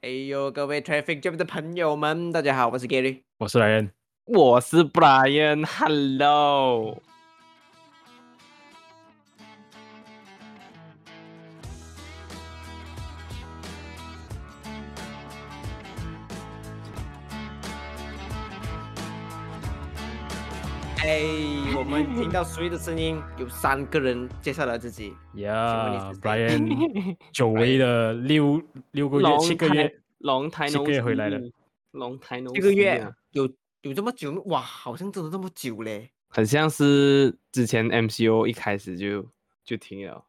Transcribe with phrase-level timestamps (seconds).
[0.00, 3.22] 哎呦，各位 Traffic Jam 的朋友们，大家好，我是 Gary。
[3.38, 3.90] 我是 Ryan，，
[4.26, 7.02] 我是 Brian，Hello。
[21.08, 21.22] 哎，
[21.74, 23.18] 我们听到谁的声音？
[23.38, 25.14] 有三个人介绍了自己。
[25.36, 29.90] 呀你是谁，Brian， 久违的六六个月、七个月
[30.20, 31.38] ，，Long time 七个月回来了
[31.92, 34.32] ，Long time no 这个月啊有有这么久？
[34.48, 36.10] 哇，好像真的这么久嘞。
[36.28, 39.24] 很像是之前 MCO 一开始就
[39.64, 40.22] 就停了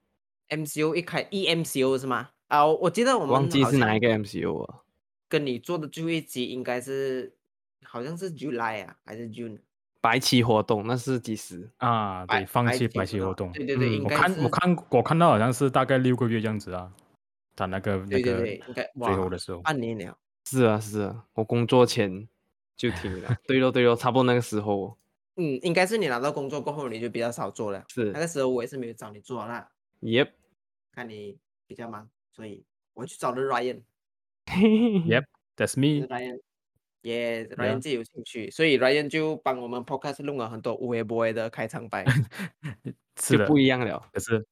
[0.47, 2.29] ，MCO 一开 EMCO 是吗？
[2.47, 4.79] 啊，我我记得我们忘记是哪一个 MCO 啊？
[5.27, 7.35] 跟你做的最后一集应该是
[7.83, 9.57] 好像是 July 啊，还是 June？
[10.01, 11.69] 白旗活动那是几时？
[11.77, 13.51] 啊，对，放弃白期活动。
[13.51, 16.91] 对对对，嗯我应该是看我看我看到好像是大概六个月这样子啊，
[17.55, 18.37] 他那个那个
[18.95, 20.17] 最后的时候，半年了。
[20.45, 22.27] 是啊是啊，我工作前
[22.75, 23.35] 就停了。
[23.45, 24.97] 对咯对咯，差不多那个时候
[25.35, 27.83] 嗯，应该是你拿到工作过后你就比较少做了。
[27.89, 29.69] 是那个时候我也是没有找你做啦
[30.01, 30.29] ，，Yep，
[30.91, 33.81] 看你比较忙，所以我去找了 Ryan。
[35.07, 35.25] Yep
[35.55, 36.39] That's me，Ryan，
[37.01, 42.05] 也 Yeah Ryan 自己有兴趣，所以 Ryan 就帮我们 Podcast 弄了很多无微不微的开场白，
[43.19, 44.01] 是不，一样了。
[44.11, 44.45] 可是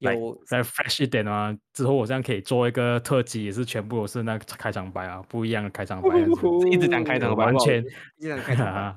[0.00, 7.84] 来有再 fresh 一点啊，之后我这样可以做一个特辑，也是全部都是那个开场白啊，不一样的开场白这样子，一直讲开场白完全
[8.16, 8.72] 一直讲开场白。
[8.72, 8.96] 啊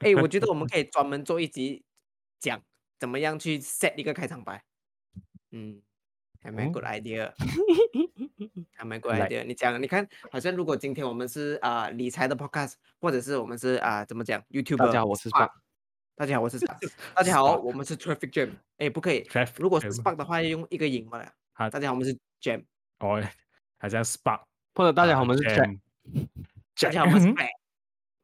[0.00, 1.84] 哎，我觉得我们可以专门做一集
[2.40, 2.60] 讲
[2.98, 4.60] 怎么样去 set 一个开场白。
[5.52, 5.80] 嗯，
[6.42, 7.32] 还蛮哦 good idea，
[8.74, 9.44] 还蛮 good idea。
[9.44, 15.52] 你讲，你看，好像如果今天我们是啊、理财的 podcast，或者是我们是啊、怎么讲 YouTube，大家好我是 Spark
[16.16, 16.92] 大家好，我是 Spark。
[17.14, 18.50] 大家好，我们是 Traffic Jam。
[18.78, 21.24] 哎，不可以，Traffic 如果是 Spark 的话，要用一个引嘛。
[21.52, 22.64] 好大家好，我们是 Jam。
[22.98, 23.22] 哦，
[23.78, 24.42] 好像 spark，
[24.74, 25.78] 或者大家好，啊我们是 Jack，Jam
[26.74, 27.50] 大家好，我们是 Jack Black。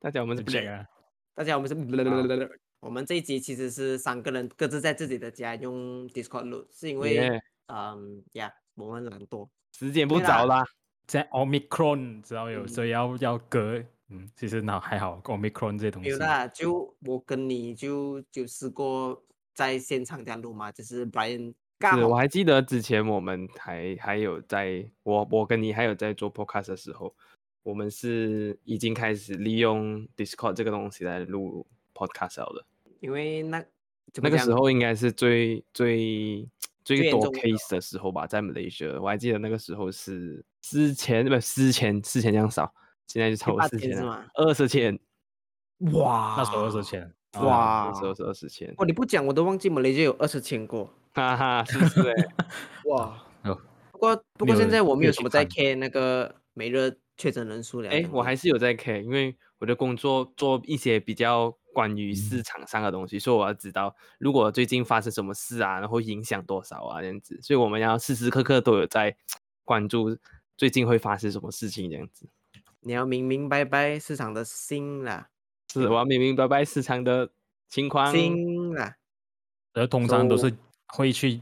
[0.01, 0.87] 大家好我们是 Black，啊，
[1.35, 2.61] 大家好，我们是。
[2.81, 9.49] 我们这一集其实是三个人各自在自己的家用 Discord 录，是因为 Yeah 嗯呀，我们懒惰。
[9.73, 10.65] 时间不早啦。
[11.07, 19.25] 在 Omicron 知道有嗯时候要要隔，嗯，其实那还好，Omicron 这些东西没有，啦，就我跟你就就试过
[19.55, 27.15] 在现场这样录嘛，就是 Brian 刚是，我还记得之前我们还还有在我我跟你还有在做 podcast 的时候，
[27.63, 32.67] 我们是已经开始利用 Discord 这个东西来录 podcast 了的。
[33.01, 33.65] 因为那
[34.17, 36.47] 那个时候应该是最最
[36.97, 42.73] 最最多 case 的时候吧，在 Malaysia，我还记得那个时候是之前不之前之前这样少，
[43.07, 44.03] 现在就超过18四千
[44.35, 44.99] 二十千，
[45.93, 52.29] 哇，那时候二十千，啊哇那时候是二十千，哇，你不讲我都忘记马来西亚有二十千过哈哈，是不是欸？
[52.89, 53.23] 哇。
[53.45, 53.61] 哦
[53.93, 57.91] 不过不过现在我没没有什么在看 care 那个每日确诊人数了。
[57.91, 69.17] 哎，我还是有在 care，因为我的工作做一些比较关于市嗯场上的东西，所以我要知道如果最近发生什么事啊，然后影响多少啊这样子，所以我们要时时刻刻都有在
[69.65, 70.17] 关注
[70.57, 72.27] 最近会发生什么事情这样子。
[72.81, 75.29] 你要明明白白市场的心啦，
[75.73, 77.29] 是，我要明明白白市场的
[77.69, 78.11] 情况。
[78.13, 78.97] 心啦。
[79.75, 80.53] 而通常都是
[80.87, 81.41] 会去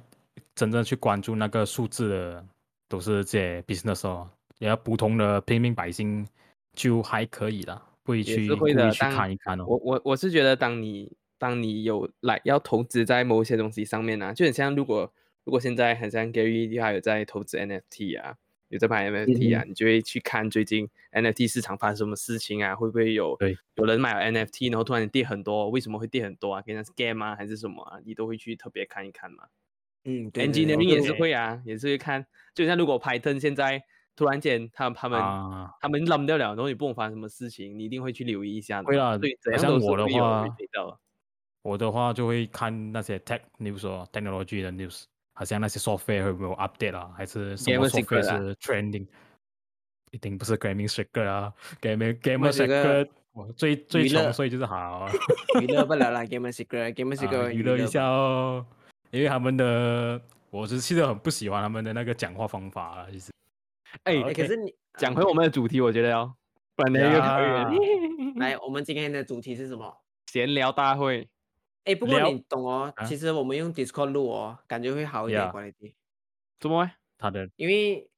[0.54, 2.46] 真正去关注那个数字的，
[2.88, 4.28] 都是这些 business 哦，
[4.58, 6.26] 也要普通的平民百姓
[6.74, 9.64] 就还可以啦，不会也去是会的故意去当看一看哦。
[9.66, 15.12] 我我我是觉得，当你当你有来要投资在某些东西上面啊，就很像如果
[15.44, 18.34] 如果现在很像 Gary 他有在投资 NFT 啊，
[18.68, 23.38] 有在买 NFT 啊，你就会去看最近 NFT 市场发生什么事情啊，会不会有
[23.74, 26.62] 有人买了 NFT 然后突然跌很多，为什么会跌很多啊？
[26.66, 27.98] 跟人家 scam 啊还是什么啊？
[28.04, 29.44] 你都会去特别看一看嘛。
[30.04, 33.82] 嗯，对对对 engineering 也是对会啊，也是会看，就像如果 Python 现在
[34.16, 38.82] 突然间他们他们、啊，他们扔掉了，然后你不管发生什么事情，你一定会去留意一下。
[38.82, 40.46] 会啦对，像样都是我的会有话
[41.62, 45.02] 我的话就会看那些 tech news 哦，technology 的 news，
[45.34, 49.06] 好像那些 software 会不会有 update 啊，还是什么 software 啊是 trending？
[50.12, 51.52] 一定不是 gaming secret 啊
[51.82, 55.12] Gamer Secret secret，我最最穷，所以就是好啊。
[55.60, 58.64] 娱乐不了啦，Game Secret，Game 啊 Secret 娱乐一下哦，
[59.10, 60.18] 因为他们的，
[60.50, 63.32] 我是其实很不喜欢他们的那个讲话方法啊，其实。
[64.04, 66.26] 哎、可是你讲回我们的主题，我觉得要
[66.74, 70.02] 不然那个太呀远 来，我们今天的主题是什么？
[70.26, 71.28] 闲聊大会。
[71.84, 75.94] 哎，不过你懂哦，啊其实我们用 Discord 录哦，感觉会好一点 Yeah quality，
[76.58, 76.90] 怎么会？
[77.18, 78.10] 他的因为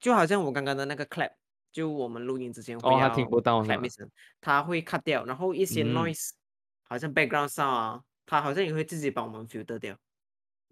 [0.00, 1.30] 就好像我刚刚的那个 clap，
[1.72, 4.10] 就我们录音之前会哦他要听不到是 clap 吗一声，
[4.40, 6.30] 它会 cut 掉，然后一些嗯 noise，
[6.82, 9.96] 好像 background sound 啊，它好像也会自己帮我们 filter 掉。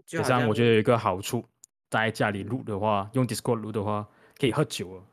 [0.05, 1.45] 就这样我觉得有一个好处，
[1.89, 4.07] 在家里录的话，用 Discord 录的话，
[4.39, 5.05] 可以喝酒哦。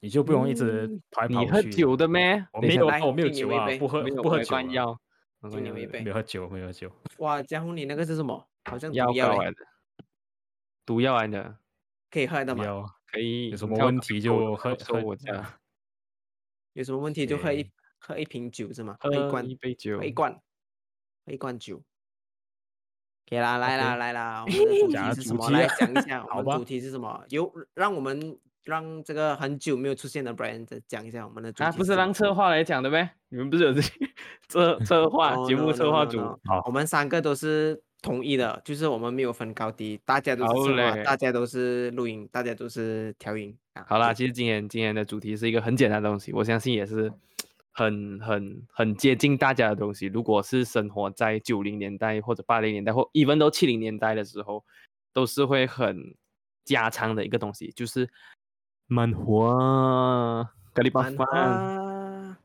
[0.00, 2.44] 你就不用一直嗯跑来跑你喝去酒的咩？
[2.52, 5.00] 我没有，我没有酒啊，不喝不喝酒敬灌药
[5.42, 6.90] 你一杯没有喝酒，没有喝酒。
[7.18, 8.48] 哇，江湖你那个是什么？
[8.64, 9.56] 好像药毒药来的，
[10.84, 11.56] 毒药来的，
[12.10, 12.64] 可以喝的吗？
[13.06, 13.50] 可以。
[13.50, 15.60] 有什么问题就喝喝收我家，
[16.72, 18.96] 有什么问题就喝一喝一瓶酒是吗？
[18.98, 20.32] 喝一喝罐一杯酒喝，一罐，
[21.24, 21.80] 喝一罐酒。
[23.24, 25.48] 给啦，来啦来啦，我们的主讲题是什么？
[25.50, 27.24] 来讲一下，好吧我们主题是什么？
[27.28, 33.10] 有让我们让这个很久没有出现的 Brian 再讲一下我们的主题啊，不是让策划来讲的呗？
[33.28, 33.80] 你们不是有这
[34.48, 43.56] 策策划节目策划 no, 组 no 好我们三个都是统一的，就是我们没有分高低，大家都好是策划，大家都是录音，大家都是调音。
[43.74, 47.12] 啊好啦，其实今天今天的主题是一个很简单的东西，我相信也是
[47.70, 50.06] 很很很接近大家的东西。
[50.06, 54.64] 如果是生活在九零年代或者八零年代或 even 都七零年代的时候，
[55.12, 56.14] 都是会很
[56.64, 58.08] 家常的一个东西，就是
[58.92, 60.44] 漫画、
[60.74, 62.36] 咖喱巴漫饭、画，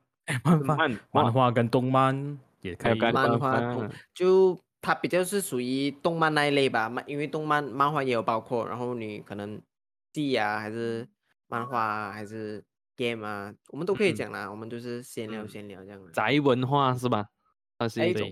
[0.46, 9.62] 漫画、漫漫画跟动漫也可以漫画，就它比较是属于动漫那一类吧，漫因为动漫漫画也有包括，然后你可能
[10.14, 11.06] 剧啊，还是
[11.48, 12.64] 漫画啊，还是
[12.96, 15.50] game 啊，我们都可以嗯讲啦，我们就是闲聊嗯。
[15.50, 16.10] 闲聊这样的。
[16.12, 17.28] 宅文化是吧？
[17.78, 18.26] 算是哎一种，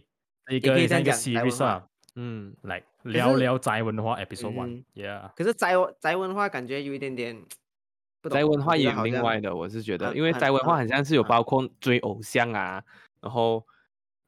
[0.50, 1.66] 一也可以个像一个这样讲宅文 series 化。
[1.66, 4.56] 啊，嗯，来聊聊宅文化 episode 嗯。
[4.96, 7.44] One，yeah，可是宅宅文化感觉有一点点，
[8.30, 12.84] 宅文化也另外的，我是觉得，因为宅文化很很像是有啊包括追偶像啊，
[13.22, 13.66] 然后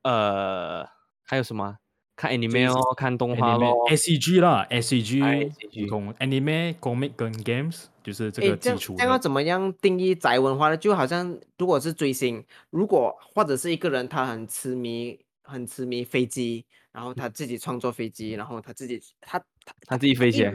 [0.04, 0.86] 呃
[1.24, 1.78] 还有什么啊
[2.16, 8.98] 看 anime 哦，看动画咯，ACG 啦，ACG 哎普 ACG 通 anime、comic 跟 games 就是这，个基础的。
[8.98, 10.78] 这样要怎么样定义宅文化呢？
[10.78, 20.54] 就好像如果是追星，如果或者是一个人他很痴迷，很痴迷飞机，然后他自己创作飞机，然后他自己他他他自己飞起来。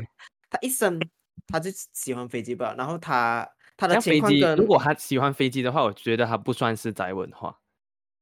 [0.50, 0.98] 他一生
[1.46, 7.58] 他就喜欢飞机吧，然后他他的像飞机，情况跟如果他喜欢飞机的话，我觉得他不算是宅文化。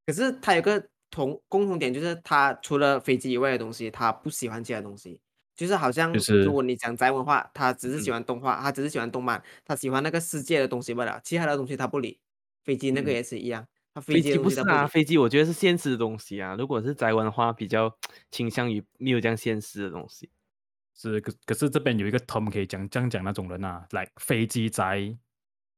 [0.06, 5.20] 可是他有个同共同点，就是他除了飞机以外的东西，他不喜欢其他东西。
[5.56, 12.18] 就是好像，是如果你讲宅文化，他只是喜嗯欢动画，他只是喜欢动漫，他喜欢那个世界的东西罢了，其他的东西他不理。
[12.64, 14.86] 飞机那个嗯也是一样，他飞飞机不是啊。
[14.86, 16.54] 飞机我觉得是现实的东西啊。
[16.58, 17.94] 如果是宅文化，比较
[18.30, 20.30] 倾向于没有这样现实的东西。
[21.00, 25.16] 是，可可是这边有一个 term 可以讲这样讲那种人啊，来飞机宅，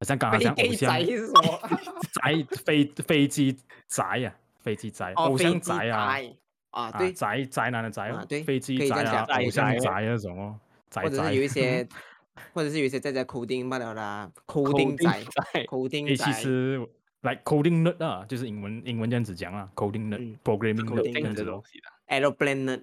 [0.01, 1.61] 好像刚好飞像偶像机宅是什么？
[2.13, 6.37] 宅飞飞机宅啊，飞机宅，哦，偶像飞机宅啊，宅
[6.71, 10.59] 啊，啊对，宅宅男的宅哦，啊对飞机可以这样宅啊，偶像宅宅宅那种哦，
[10.91, 11.89] 宅宅或者是有一些，
[12.53, 16.17] 或者是有一些在家 coding 罢了啦，coding 宅宅，coding。
[16.17, 16.79] 其实
[17.21, 21.63] like coding nerd 啊，就是英文英文这样子讲啊，coding 嗯 nerd，programming nerd，coding 这样子哦这样子的东。
[21.65, 21.89] 西的。
[22.09, 22.79] aeroplane 呢？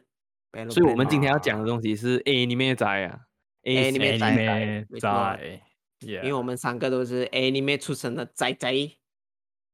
[0.71, 3.19] 所以我们今天要啊讲的东西是 anime 宅啊
[3.63, 5.61] ？Anime 宅 anime 没错宅
[5.99, 8.73] 因为我们三个都是 anime 出生的宅宅。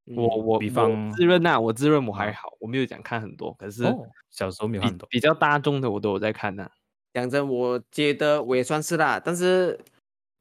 [0.07, 2.33] 嗯我我我比方自认呐、我自认我还啊。
[2.33, 6.69] 好，我没有讲看很多，可是哦，小时候没有看很多，比较大众的我都有在看呐、
[7.11, 9.79] 讲真，我觉得我也算是啦，但是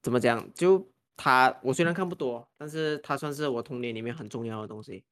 [0.03, 5.03] 怎么讲，就他，我虽然看不多，但是他算是我童年里面很重要的东西。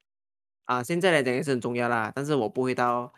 [0.65, 0.83] 啊。
[0.83, 3.11] 现在来讲也是很重要啦，但是我不会到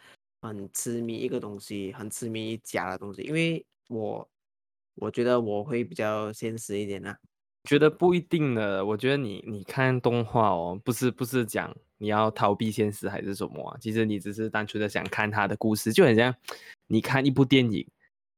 [0.46, 4.30] 很痴迷一个东西，很痴迷一家的东西，因为我
[4.96, 7.18] 我觉得我会比较现实一点啦。
[7.64, 16.36] 觉得不一定的，我觉得你你看动画哦，不是不是讲你要逃避现实还是什么啊，其实你只是单纯的想看他的故事，就很像
[16.88, 17.88] 你看一部电影，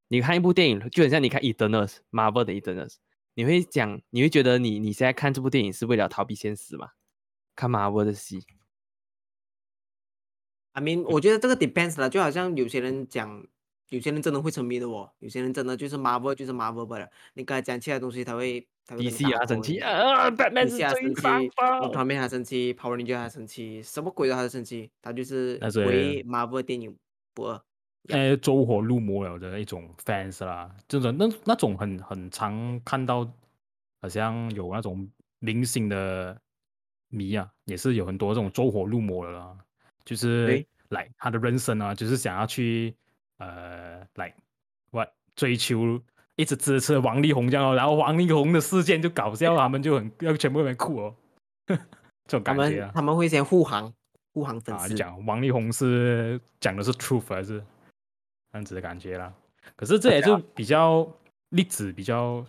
[0.08, 2.96] 你看一部电影就很像你看 Eternals Marvel 的 Eternals，
[3.34, 6.92] 你会讲你会觉得你你现在看这部电影是为了逃避现实吗？
[7.54, 8.46] 看 Marvel 的戏，
[10.78, 13.44] I mean，我觉得这个 depends 啦，就好像有些人讲，
[13.90, 26.96] 有些人真的会沉迷的哦，有些人真的就是 Marvel 就是 Marvel 罢了，你跟他讲其他东西，他会他会 DC 啊，打神奇破你啊，Batman 是生气，最棒的，我旁边他生气，Power Ranger 他生气，什么鬼都他生气，他就是唯 Marvel 电影
[27.34, 27.60] 不二。
[28.10, 33.28] 呃，走火入魔了的一种 fans 啦，这种那那种很很常看到，
[34.00, 36.40] 好像有那种明星的
[37.10, 39.58] 迷啊，也是有很多这种走火入魔的啦，
[40.08, 42.96] 就是对来他的人生啊，就是想要去
[43.40, 44.34] 呃来
[44.92, 46.02] what 追求，
[46.38, 51.16] 一直支持王力宏这样哦，然后王力宏的事件就搞笑，他们就很要全部人哭哦，
[51.68, 51.76] 这
[52.30, 52.86] 种感觉啊。
[52.86, 53.94] 们他们会先护航，
[54.34, 54.90] 护航粉啊，丝。
[54.92, 57.60] 就讲王力宏是讲的是 truth 还是
[58.54, 59.34] 这样子的感觉啦。
[59.76, 61.06] 可是这也就比较
[61.50, 62.46] 例子比较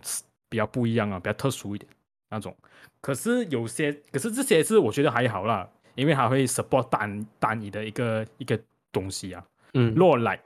[0.47, 1.91] 比较不一样啊，比较特殊一点
[2.29, 2.55] 那种。
[3.01, 8.59] 可是有些，可是这些是我觉得还好啦，因为它会 support 单单一的一个一个
[8.91, 9.43] 东西啊。
[9.73, 10.39] 嗯如果来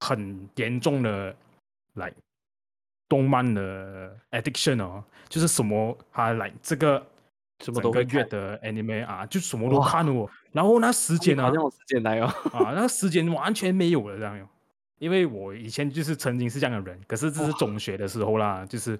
[0.00, 1.36] 很严重的
[1.94, 2.10] 来
[3.08, 7.04] 动漫的 addiction 哦，就是什么它来这个
[7.58, 10.26] 什么都会看月的 anime 啊，就什么都看哦。
[10.52, 12.26] 然后那时间啊好像，有时间来哦。
[12.52, 14.48] 啊，那个时间完全没有了，这样哟。
[14.98, 18.98] 因为我以前就是曾经是这样的人，可是这是中学的时候啦，就是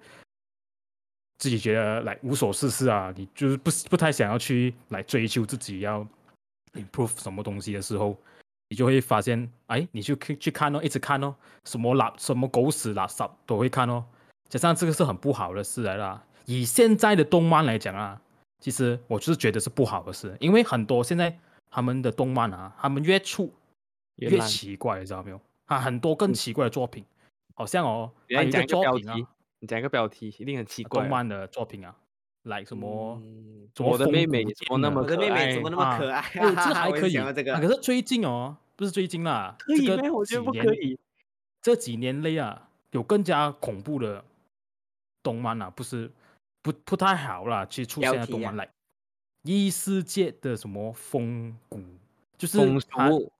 [1.41, 6.07] 自己觉得来无所事事啊，你就是不不太想要去来追求自己要
[6.75, 8.17] improve 什么东西的时候，
[8.69, 14.05] 你就会发现，哎，你就去去看哦，一直看哦，什么垃什么狗屎垃圾都会看哦。
[14.51, 16.23] 加上这个是很不好的事来啦。
[16.45, 18.21] 以现在的动漫来讲啊，
[18.61, 21.39] 其实我就是觉得是不好的事，因为很多现在
[21.71, 23.51] 他们的动漫啊，他们越出
[24.17, 25.41] 越奇怪，你知道没有？
[25.67, 27.05] 啊，很多更奇怪的作品，
[27.55, 29.27] 好像哦，还有一原来你讲一个标个作品啊题，，
[29.61, 31.03] 你讲一个标题一定很奇怪哦。
[31.03, 31.95] 动漫的作品啊，
[32.43, 36.21] 来什么嗯什么我的妹妹怎么那么可我的妹妹爱怎么那么啊可爱？
[36.21, 40.11] 哎呦，这还可以，这个啊可是最近哦，不是最近啦，这个可以咩？
[40.11, 40.99] 我觉得几年不可以。
[41.63, 44.25] 这几年内啊，有更加恐怖的
[45.23, 46.11] 动漫啊，不是
[46.63, 48.67] 不不太好啦，其实出现标题啊的动漫来
[49.43, 51.83] 异世界的什么风骨，
[52.39, 53.33] 就是风它俗，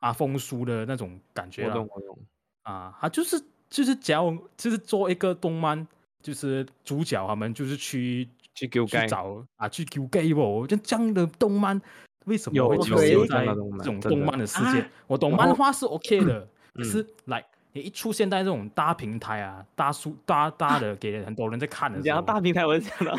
[0.00, 2.18] 啊风俗的那种感觉啦我懂我懂。
[2.62, 5.86] 啊，它就是就是教就是做一个动漫，
[6.22, 9.02] 就是主角他们就是去去给我盖。
[9.02, 11.80] 去找啊去救 gay 哦，就这样的动漫
[12.26, 14.80] 为什么会有出现在这种动漫的世界？
[14.80, 14.88] 啊？
[15.06, 16.40] 我懂漫画是 OK 的，
[16.74, 23.14] 可嗯是来你一出现在这种大平台啊、大数大大的给很多人在看的你时候，大平台，我就想到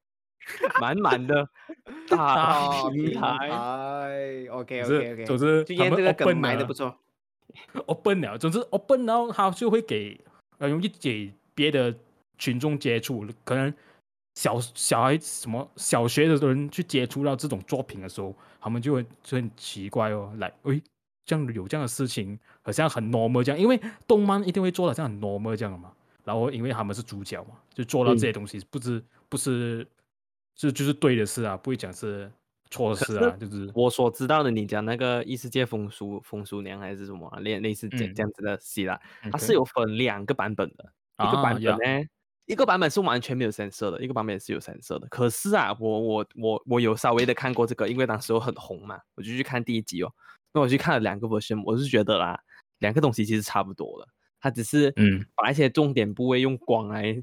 [0.80, 1.46] 满满的
[2.08, 3.48] 大 大平台。
[3.48, 6.94] 台，OK 总 OK 之 OK，总之今天这个梗埋的不错。
[7.86, 10.18] open 了，总之 open，然后他就会给
[10.58, 11.94] 呃容易给别的
[12.38, 13.72] 群众接触，可能
[14.34, 20.82] 小小孩什么小学的人去接触到这种作品的时候，他们就会就很奇怪哦，来，诶，
[21.24, 25.92] 这样有这样的事情，好像很 normal 这样，因为动漫一定会做的像很 normal 这样的嘛，
[26.24, 29.86] 然后因为他们是主角嘛，就做到这些东西，不是不是
[30.56, 32.30] 这就是对的事啊，不会讲是
[32.74, 39.00] 错的事啊，就是我所知道的，你讲那个异世界风俗风俗娘还是什么啊类类似这嗯这样子的戏啦，
[39.30, 40.84] 它是有分两个版本的，
[41.18, 42.04] 一个啊版本呀呢，
[42.46, 45.06] 一个版本是完全没有三色的，一个版本是有三色的。
[45.08, 50.12] 可是啊，我我我我有稍微的看过这个，因为当时我很红嘛，我就去看第一集哦。
[50.52, 52.38] 那我去看了两个 version，我是觉得啦，
[52.80, 54.08] 两个东西其实差不多的，
[54.40, 57.22] 它只是嗯把一些重点部位用光来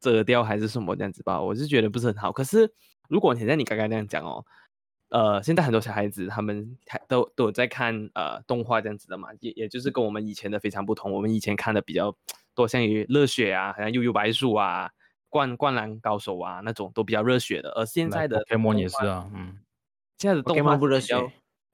[0.00, 2.32] 遮掉还是什么这样子吧，我是觉得不是很好。
[2.32, 2.72] 可是
[3.08, 4.44] 如果你在你刚刚那样讲哦，
[5.12, 11.12] 呃，现在很多小孩子他们还都都有在看呃动画这样子的嘛，也也就是跟我们以前的非常不同。
[11.12, 12.16] 我们以前看的比较
[12.54, 14.90] 多，像于热血啊，好像悠悠白书啊、
[15.28, 19.58] 灌灌篮高手啊那种都比较热血的，而现在的 Pokemon 也是啊，嗯。
[20.16, 21.14] 现在的动画不热血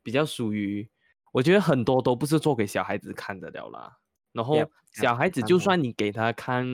[0.02, 0.88] 比较属于，
[1.32, 3.98] 我觉得很多都不是做给小孩子看的了啦。
[4.32, 4.56] 然后
[4.90, 6.66] 小孩子就算你给他看，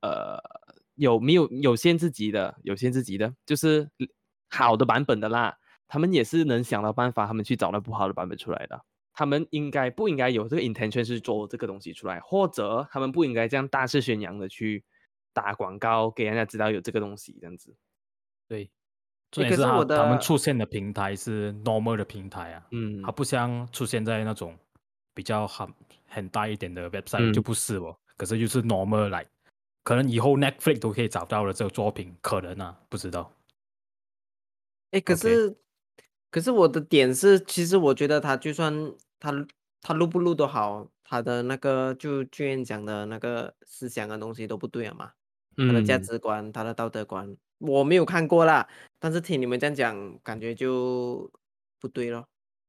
[0.00, 0.38] 呃，
[0.96, 3.88] 有没有有限制级的，有限制级的，就是
[4.50, 5.56] 好的版本的啦，
[5.92, 8.82] 他们也是能想到办法，他们去找到不好的版本出来的。
[9.12, 14.82] 他们应该不应该有这个 intention 是做这个东西出来，或者他们不应该这样大肆宣扬的去
[15.34, 17.76] 打广告，给人家知道有这个东西这样子。
[18.48, 18.70] 对，
[19.30, 24.56] 重诶点是他可是我的他们出现的平台是 normal 的平台啊，嗯它，不像出现在那种
[25.12, 25.68] 比较很
[26.08, 29.26] 很大一点的 website 就嗯不是哦，可是就是 normal 来，
[29.84, 33.30] 可能以后 Netflix 都可以找到了这个作品，可能啊，不知道。
[34.92, 35.54] 哎，可是
[36.32, 38.74] 可是我的点是，其实我觉得他就算
[39.20, 39.30] 他
[39.82, 45.12] 他录不录都好，他的那个就剧院讲的那个思想的东西都不对了嘛，
[45.58, 48.66] 他的价嗯值观、他的道德观，我没有看过啦，
[48.98, 51.30] 但是听你们这样讲，感觉就
[51.78, 52.26] 不对咯。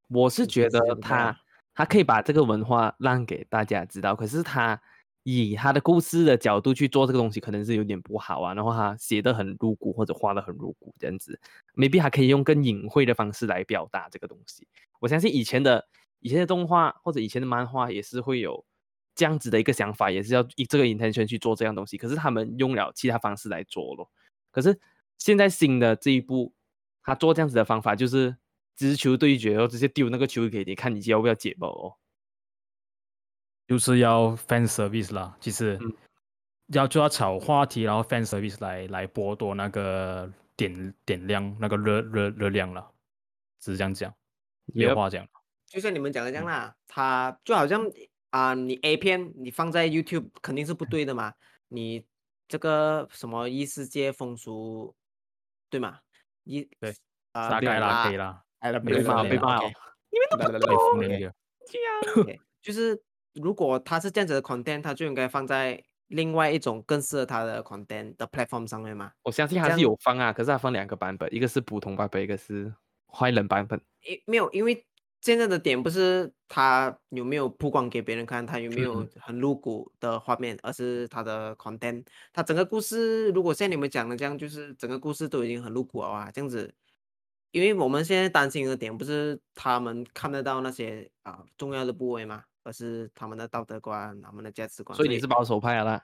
[0.09, 1.35] 我是觉得他
[1.73, 4.79] 他可以把这个文化让给大家知道，可是他
[5.23, 8.53] 以他的故事的角度去做这个东西，可能是有点不好啊。
[8.53, 11.39] 然后他写的很露骨或者画的很露骨这样子
[11.75, 14.67] ，maybe 他可以用更隐晦的方式来表达这个东西。
[14.99, 15.87] 我相信以前的
[16.19, 18.65] 以前的动画或者以前的漫画也是会有
[19.15, 24.09] 这样子的一个想法，也是要以这个 intention 去做这样东西，可是他们用了其他方式来做咯。
[24.51, 24.77] 可是
[25.17, 26.53] 现在新的这一步，
[27.01, 28.35] 他做这样子的方法就是
[28.75, 31.95] 直球对决，然后直接丢那个球给你，看你要不要解包哦。
[33.67, 35.93] 就是要 fan service 啦，其实嗯。
[36.67, 42.89] 要就要炒话题，然后 fan service 来来剥夺那个点点亮那个热热热量了，
[43.59, 44.11] 只是这样讲，
[44.73, 45.27] 没有话讲。
[45.67, 46.47] 就像你们讲的这样嗯。
[46.47, 47.85] 啦，他就好像
[48.29, 51.33] 啊、你 A 片你放在 YouTube 肯定是不对的嘛，
[51.67, 52.05] 你
[52.47, 54.95] 这个什么异世界风俗，
[55.69, 55.99] 对吗？
[56.45, 56.95] 一对。
[57.33, 59.71] 啊、大概啦，啊可以啦，哎，没对骂被对对骂哦
[60.59, 62.21] 被负面 OK 的。
[62.21, 62.99] OK，就是
[63.33, 69.11] 如果他是这样子的 content，他就应该放在另外一种更适合他的 content 的 platform 上面嘛。
[69.23, 72.73] 我相信还是有放啊，可是它分两个版本，一个是普通版本，一个是
[73.07, 73.79] 坏人版本。
[74.01, 74.85] 因没有，因为
[75.21, 82.05] 现在的点不是他有没有曝光给别人看，他有没有嗯很露骨的画面，而是他的 content。
[82.33, 86.75] 他整个故事，如果像你们讲的这样，就是整个故事都已经很露骨了啊，这样子。
[87.51, 94.95] 因为我们现在担心的点不是他们看得到那些啊、重要的部位嘛，而是他们的道德观、他们的价值观。
[94.95, 96.03] 所以你是保守派啊啦。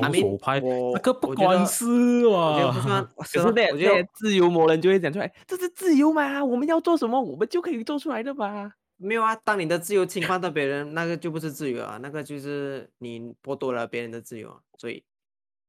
[0.00, 2.82] 保守派我那个不关事我觉得不哇。
[2.82, 8.72] 算， 可是是吗那那我觉得自由魔人就会讲出来，这是自由嘛，我们要做什么，我们就可以做出来的吧。
[8.96, 14.60] 没有啊，当你的自由侵犯到别人，那个就不是自由啊，那个就是你剥夺了别人的自由啊。
[14.78, 15.04] 所以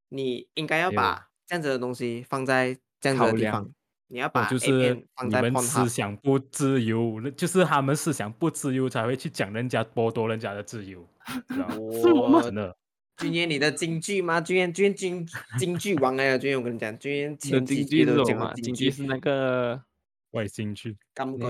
[0.09, 3.69] 你应该要把这样子的东西放在这样子的地方，
[4.15, 4.95] 你要把就是
[5.25, 11.05] 你们思想不自由，就是他们思想不自由才会去讲人家剥夺人家的自由，
[12.41, 12.73] 真的。
[13.17, 14.39] 今天你的京剧吗？
[14.39, 15.27] 今天今天京
[15.59, 16.37] 京剧王哎呀！
[16.37, 18.53] 今天我跟你讲，今天京剧都 什么？
[18.55, 19.83] 京剧是那个
[20.31, 20.95] 外京剧。
[21.13, 21.49] 干嘛？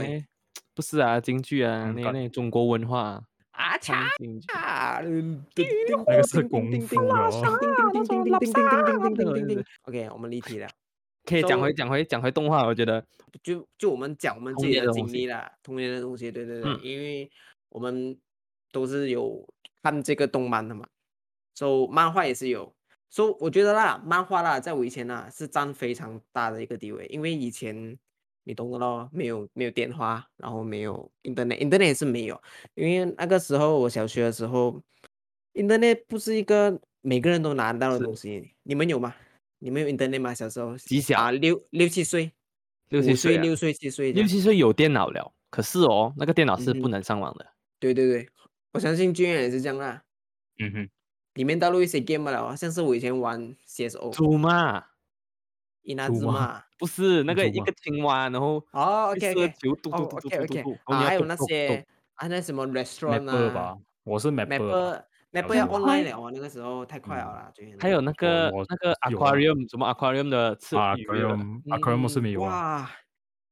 [0.74, 3.22] 不是啊，京剧啊，那那中国文化。
[3.52, 4.08] 啊嚓！
[5.56, 6.88] 那个是广东的。
[7.94, 9.64] 叮叮叮叮叮叮叮叮叮叮叮。
[9.86, 10.68] OK，我们离题了。
[11.26, 13.04] 可以讲回讲回讲回动画，我觉得
[13.44, 16.80] 就就我们讲我们自己的经历啦，童年的东西，对对对，嗯。
[16.84, 17.30] 因为
[17.70, 18.18] 我们
[18.72, 19.48] 都是有
[19.82, 20.88] 看这个动漫的嘛
[21.56, 22.74] ，so 漫画也是有
[23.10, 27.98] ，so 我觉得啦，漫画啦，在我以前啦是占非常大的一个地位，因为以前
[28.44, 32.42] 你懂的咯，没有没有电话，然后没有 internet，internet 也是没有，
[32.76, 34.82] 因为那个时候我小学的时候
[35.54, 39.16] ，internet 不是一个每个人都拿得到的东西，你们有吗？
[39.60, 40.34] 你们有 internet 吗？
[40.34, 40.78] 小时候？
[40.78, 41.20] 几小？
[41.20, 42.32] 啊，六六七岁。
[42.90, 44.26] 六七岁啊，六岁、七岁六。
[44.28, 47.46] 七岁有电脑了，可是哦，那个电脑是不能上网的。
[47.80, 48.30] 对对对，
[48.74, 50.04] 我相信君远也是这样啦。
[50.60, 50.90] 嗯哼，
[51.34, 54.86] 里面导入一些 game 了，像是我以前玩 CSO，猪嘛，
[55.82, 56.64] 伊那猪吗兹嘛。
[56.78, 63.50] 不是那个一个青蛙，然后哦，OK 射 OK，球，嘟嘟哦嘟嘟 OK 嘟 OK，还有那些啊，那什么 restaurant 啊？
[63.50, 65.04] 吧，我是 mapper
[65.42, 65.48] 吧。
[65.48, 72.82] ，mapper mapper 要像 online 了啊，那个时候太快了嗯啦，还有那个我那个 aquarium 什么 aquarium 的刺啊鱼，aquarium aquarium 是没有啊。
[72.82, 72.92] 哇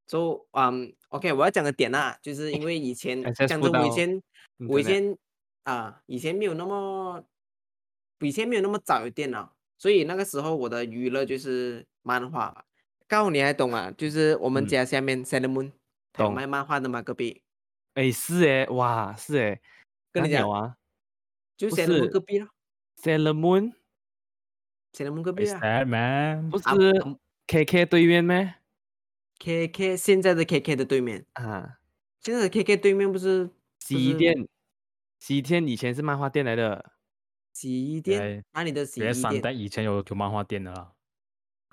[0.08, 4.22] ，so 嗯，OK，我要讲个点啊，就是因为以前 讲不到真，我以前
[4.70, 5.18] 我以前
[5.64, 7.24] 啊，以前没有那么，
[8.20, 12.66] 以前没有那么早有电脑，所以那个时候我的娱乐就是漫画吧。
[13.08, 13.92] 告诉你还懂啊？
[13.98, 15.72] 就是我们嗯家下面有
[16.14, 17.42] 懂卖漫画的吗，隔壁
[17.96, 19.62] 哎是哎，哇是哎，
[20.12, 20.76] 跟你讲啊
[21.58, 22.50] 就不 Sailor Moon 是隔壁咯
[23.02, 25.60] ，Sailor Moon，Sailor Moon 隔壁 Is 啊。
[25.62, 26.46] that man？
[26.46, 26.66] 啊不是
[27.06, 28.56] 嗯 KK 对面咩
[29.40, 31.80] ？KK 现在的 KK 的对面，啊，
[32.22, 34.48] 现在的 KK 对面不是洗衣店，
[35.20, 36.94] 洗衣店以前是漫画店来的，
[37.54, 39.22] 洗衣店对，哪里的洗别衣店？
[39.22, 40.94] 三代以前有有漫画店的啦。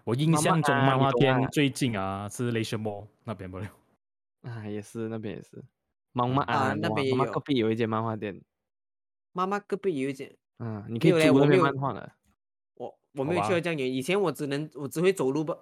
[0.05, 3.69] 我印漫画象中啊你懂漫画店啊最近啊是 i a Mall 那边不了。
[4.43, 5.63] 啊也是那边也是，
[6.13, 8.43] 漫画啊啊，那边隔壁有一间漫画店，
[9.33, 12.13] 妈妈隔壁有一间，啊，你可以没有嘞租那边我没有漫画的，
[12.75, 15.57] 我我没有去吧到这样远，以前我只能我只会走路吧。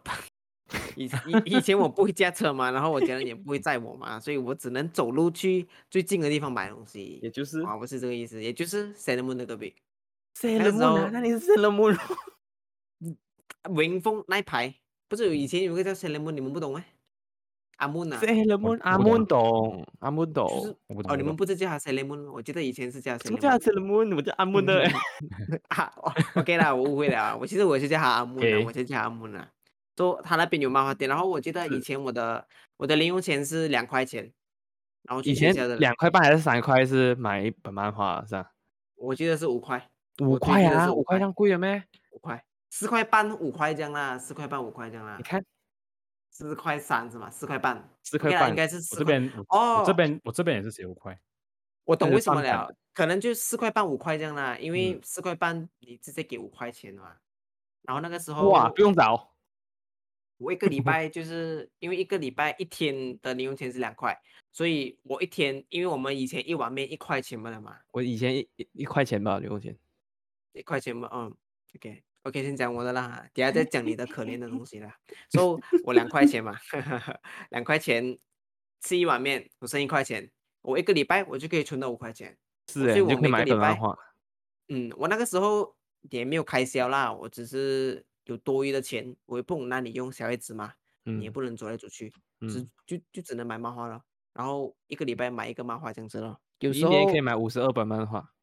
[0.97, 7.21] 以以以前我不会驾车嘛，然后我家人也不会载我嘛，所以我只能走路去最近的地方买东西。
[7.23, 9.23] 也就是啊，不是这个意思，也就是，Sailor
[10.65, 11.97] 时 Moon 啊候，那里是 Sailor Moon，
[13.83, 14.75] 云峰那一排
[15.09, 16.85] 不是有以前有一个叫 Moon，你们不懂吗？
[17.79, 20.77] 阿啊，Sailor Moon 阿木懂，阿是懂，
[21.09, 23.51] 哦，你们不是叫他 Sailor Moon，我记得以前是叫什么叫。
[23.59, 24.15] Sailor Moon？
[24.15, 24.93] 我叫阿 Moon 的欸，
[25.71, 29.47] 啊哦，OK 啦，我误会了啊， 我其实我是叫他阿木呢，OK 我是叫阿木呢。
[29.97, 34.33] 就他那边有漫画店，然后我记得以前我的我的零用钱是两块钱，
[35.03, 38.53] 然后以前两块半还是三块是买一本漫画是吧？
[38.97, 39.89] 我记得是五块，
[40.21, 40.95] 五块啊，五块。
[40.95, 41.83] 五块这样贵了咩？
[42.13, 45.17] 五块，四块半五块这样啦，四块半五块这样啦。
[45.17, 45.45] 你，看
[46.39, 47.29] 四块三是吗？
[47.29, 48.99] 四块半，四块半应该是四块。
[49.01, 51.21] 这边我我这哦边我这边也是写五块。
[51.83, 57.17] 我懂为什么了可能就四块半五块这样啦，因为嗯四块半你直接给五块钱嘛，
[57.83, 59.35] 然后那个时候哇，不用找，
[60.37, 64.17] 我一个礼拜 就是因为一个礼拜一天的零用钱是两块，
[64.53, 69.77] 所以我一天，因为我们以前一碗面一块钱嘛的嘛，我以前一一一块钱吧零用钱，
[70.53, 71.35] 一块钱嘛，嗯
[71.75, 74.95] ，OK OK，先讲我的啦，等下再讲你的可怜的东西啦。
[75.33, 76.55] 所、以我两块钱嘛，
[77.51, 78.19] 两块钱
[78.81, 82.37] 吃一碗面，我剩一块钱，我一个礼拜我就可以存到五块钱。
[82.71, 83.99] 是哎，所以我就可以买一每个礼拜本漫画，
[84.69, 85.75] 嗯，我那个时候
[86.11, 92.11] 也没有开销啦，我只是有多余的钱，我也不懂哪里用，小孩子嘛，你也嗯不能走来走去。
[92.41, 94.03] 只嗯，就就只能买漫画了，
[94.35, 96.39] 然后一个礼拜买一个漫画这样子了。
[96.61, 98.35] 有时候一年可以买五十二本漫画，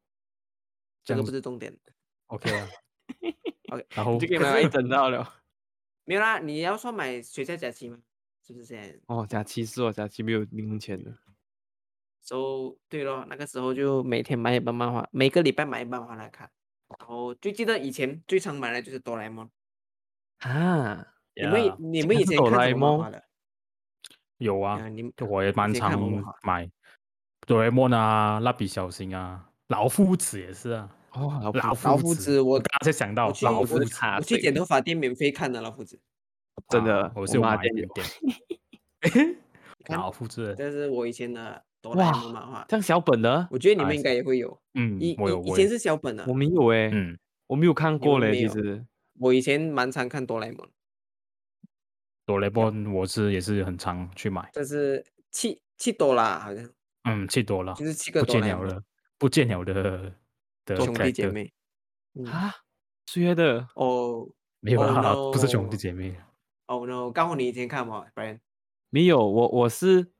[1.04, 1.78] 这个不是重点
[2.26, 2.68] ，OK 啊
[3.68, 5.34] OK，然后你就可以可是买到一 整套了。
[6.04, 7.98] 没有啦，你要说买学校假期吗？
[8.46, 8.86] 是不是这样？
[9.06, 11.12] 哦，假期是哦，假期没有零用钱的。
[12.22, 16.50] so 对咯，那个时候就每天买一本漫画，每个礼拜买一本漫画来看。
[16.88, 19.50] 然后最记得以前最常买的就是哆啦 A 梦。
[20.38, 23.12] 啊，你们 Yeah，你们以前看啦 A 梦？
[24.38, 26.00] 有啊啊，，你们我也蛮常
[26.42, 26.70] 买
[27.46, 35.98] 哆啦 A 梦啊、蜡笔小新啊、老夫子也是啊，哦，老老夫子我刚刚才想到老夫子，我去剪头发店免费看的老夫子，
[36.68, 39.36] 真的啊我是有我妈买点店有点
[39.98, 42.66] 老夫子，这是我以前的哆啦 A 哇梦漫画。
[42.68, 44.58] 像小本的，我觉得你啊们应该也会有。
[44.74, 48.84] 嗯以，我有我，以以前是小本的我，没有诶，嗯，我没有看过嘞，其实。
[49.18, 50.68] 我以前蛮常看哆啦 A 梦，
[52.26, 56.68] 哆啦 A 梦我是也是很常去买，这是七七多啦，好像
[57.04, 58.84] 嗯，去多了，就是七个不哆啦 A 梦见了的，
[59.16, 60.12] 不见了的的
[60.74, 61.52] 兄弟姐妹。
[62.14, 62.54] 嗯，啊，
[63.06, 63.68] 谁的？
[63.74, 64.28] 哦
[64.60, 66.16] 没有 Oh 啦，不是兄弟姐妹，
[66.66, 68.40] 哦 no，刚好你以前看嘛，Brian。
[68.90, 70.10] 没有，我我是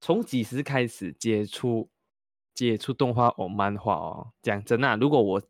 [0.00, 1.90] 从几时开始接触
[2.54, 4.32] 接触动画哦漫画哦？
[4.40, 5.42] 讲真啊，如果我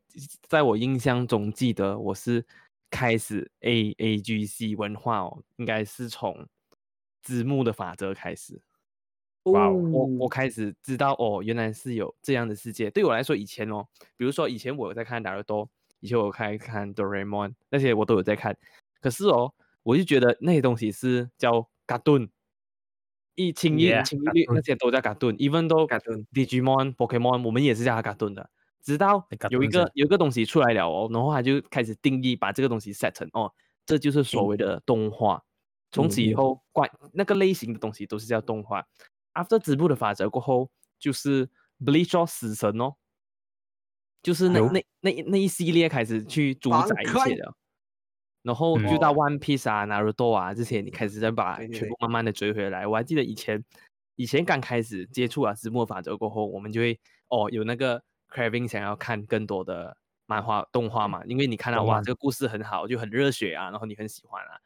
[0.48, 2.44] 在我印象中记得我是
[2.90, 6.48] 开始 A A G C 文化哦，应该是从
[7.22, 8.60] 字幕的法则开始。
[9.44, 12.90] 哇哦我我开始知道哦，原来是有这样的世界。
[12.90, 15.68] 对我来说，以前哦，比如说以前我有在看达尔多，
[16.00, 18.56] 以前我有看看哆啦 A 梦那些我都有在看。
[19.00, 22.28] 可是哦，我就觉得那些东西是叫嘎顿，
[23.34, 23.88] 一轻一一
[24.32, 28.50] 律那些都叫嘎顿，even 都 Cartoon Digimon、Pokemon 我们也是叫它嘎顿的。
[28.82, 33.50] 直到哎有一个是有一个东西出来了哦，然后他就开始定义，把这个东西 set 成哦，
[33.86, 35.42] 这就是所谓的动画。
[35.92, 38.86] 从此以嗯后，怪那个类型的东西都是叫动画。
[39.34, 41.48] After 织布的法则过后，就是
[41.84, 42.94] Bleach 哦死神哦，
[44.22, 47.54] 就是那那那一那一系列开始去主宰一切的。
[48.42, 52.86] 然后就到哦 One Piece 啊、Naruto 啊这些，你开始再把全部慢慢的追回来。
[52.86, 53.62] 我还记得以前
[54.16, 64.56] 以前刚开始接触啊字幕法则过后，我们就会哦有那个 craving 想要看更多的漫画动画嘛，因为你看到哇这个故事很好，就很热血啊，然后你很喜欢啊，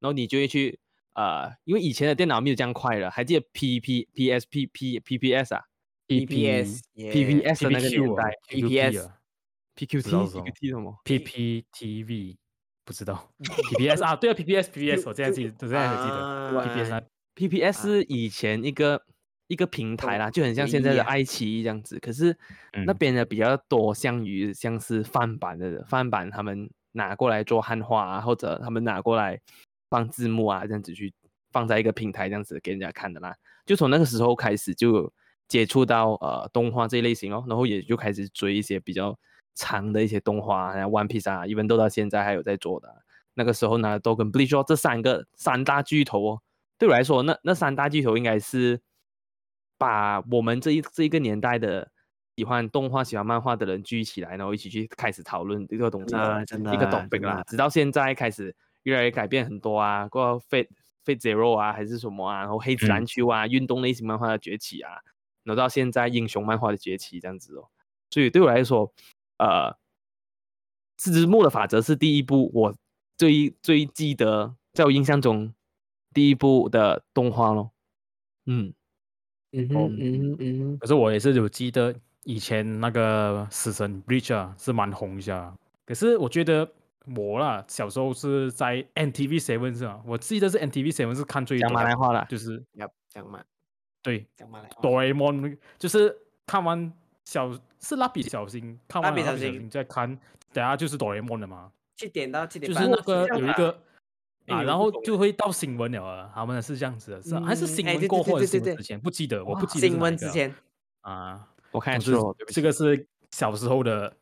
[0.00, 0.80] 然后你就会去
[1.14, 5.62] 呃，因为以前的电脑没有这样快了，还记得 P P P S P P P P S 啊
[6.06, 9.16] PPS P P S 的那个年代 PPS 啊
[9.74, 12.36] P Q 不 T P 什 Q 么 T 什么？PPTV
[12.84, 17.02] 不知道 PPS 啊，对啊 PPS，PPS 我现在记得，我现在还记得啊 PPS 啊
[17.36, 19.00] PPS 啊是以前一个、
[19.46, 21.98] 一个平台啦，就很像唯现在的爱奇艺这样子。
[22.00, 22.36] 可是
[22.84, 29.40] 那嗯边的比较多像于像是翻版的翻版，他们拿过来做汉化啊，或者他们拿过来
[29.90, 31.12] 放字幕啊，这样子去
[31.50, 33.36] 放在一个平台这样子给人家看的啦。
[33.66, 35.12] 就从那个时候开始就
[35.48, 39.18] 接触到呃动画这一类型哦，然后也就开始追一些比较
[39.54, 42.94] 长的一些动画，像 One Piece 啊，一般都到现在还有在做的啊。
[43.34, 46.42] 那个时候呢，都跟 Bleach 哦这三个三大巨头哦，
[46.78, 48.80] 对我来说，那那三大巨头应该是
[49.78, 51.90] 把我们这一这一个年代的
[52.36, 57.42] 喜欢动画、喜欢漫画的人聚起来，然后一起去开始讨论这个东西一个 topic 啦。
[57.46, 60.68] 直到现在开始越来越改变很多啊，过后 Fate
[61.04, 64.92] Fate Zero 啊，还是什么啊，然后黑子篮嗯球啊，运动类型漫画的崛起啊，
[65.44, 67.68] 然后到现在英雄漫画的崛起这样子哦。
[68.10, 68.92] 所以对我来说，
[69.38, 69.76] 呃，
[70.96, 72.74] 字幕的法则是第一部我
[73.16, 75.54] 最最记得，在我印象中
[76.12, 77.70] 第一部的动画咯。
[78.46, 78.74] 嗯，哦
[79.52, 86.70] 嗯哼嗯嗯，可是我也是有记得以前那个死神 Breach 啊是蛮红一下，可是我觉得
[87.16, 90.00] 我啦小时候是在 NTV Seven 是吧？
[90.06, 92.26] 我记得是 NTV Seven 是看最多讲马来的，话啦。
[92.28, 93.42] 就是要讲马
[94.02, 94.82] 对讲马来话。
[94.82, 96.92] 哆啦 A 梦，就是看完
[97.24, 100.18] 小是蜡笔小新，看完蜡笔小新再看，
[100.52, 103.82] 等下就是哆啦 A 梦了嘛，七点到七点半，就是那个有一个。
[104.46, 109.00] 啊，然后就会到新闻了啊，他们是这样子的，是啊还是新闻过对对对对后还是新闻之前？
[109.00, 110.52] 不记得，我不哇记得新闻之前，
[111.02, 111.46] 啊。
[111.70, 114.12] 我看总之错，对不起这个是小时候的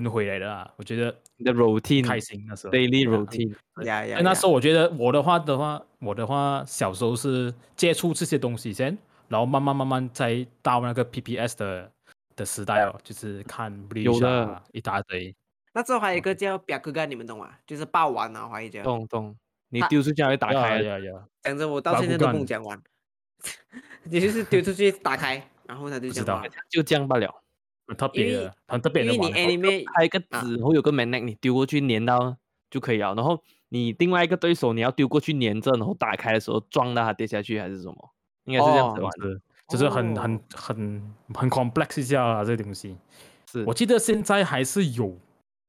[0.00, 2.72] 轮回来的啊，我觉得你的 routine 开心那时候。
[2.72, 3.54] daily routine。
[3.84, 8.96] 呀呀，那时候我觉得我的话的话，我的话小时候是接触这些东西先，
[9.28, 11.90] 然后慢慢慢慢再到那个 PPS 的
[12.36, 15.34] 的时代哦，就是看有的啊一大堆。
[15.72, 17.50] 那之后还有一个叫表哥哥，你们懂吗？
[17.66, 18.82] 就是霸王啊，华语叫。
[18.82, 19.36] 懂懂，
[19.70, 20.84] 你丢出去还会打开的。
[20.84, 22.80] 呀呀，讲着我到现在都不讲完，
[24.04, 26.52] 你就是丢出去打开，然后他就不知道讲。
[26.70, 27.43] 就这样罢了。
[27.86, 29.38] 很特别的，很特别因为你的玩法。
[29.38, 32.36] anime 拍一个啊纸，然后有个 magnet，你丢过去粘到
[32.70, 33.14] 就可以了。
[33.14, 38.10] 然后你另外一个对手，你要丢过去粘着，然后打开的时候撞到它跌下去，还是什么？
[38.44, 39.30] 应该是这样子哦玩的。
[39.34, 42.96] 是，就是很哦很很很 complex 一下啊，这个东西。
[43.50, 45.16] 是我记得现在还是有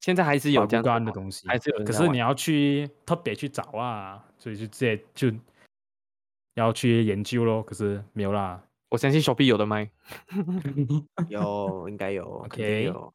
[0.01, 5.31] 现在还是有这样子干的东西，还是有人在玩可是你要去特别去找啊，所以就直接就
[6.55, 7.61] 要去研究咯。
[7.63, 8.61] 可是没有啦。
[8.95, 9.91] 我相信 Shopee 有的卖。
[11.27, 13.13] 有应该有肯定 OK 有。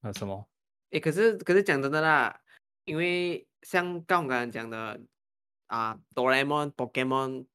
[0.00, 0.44] 那什么？
[0.90, 2.40] 诶，可是可是讲真的啦，
[2.84, 5.00] 因为像刚我刚刚讲的
[5.68, 7.46] 啊，哆啦 A 梦、Pokemon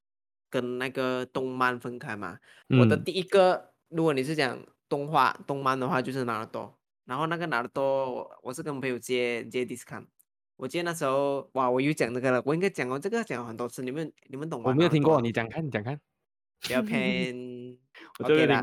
[0.50, 2.40] 跟那个动漫分开嘛。
[2.70, 6.74] 我的嗯第一个，如果你是讲动画动漫的话，就是拿得多。
[7.04, 10.06] 然后那个拿得多，我是跟朋友借借 discount。
[10.56, 14.70] 我记得那时候，哇，我又讲这个了，我应该讲过这个讲了很多次，你们你们懂吗？
[14.70, 16.00] 我没有听过，你讲看，你讲看。
[16.62, 17.78] 不要偏
[18.20, 18.62] 我真 OK 啦。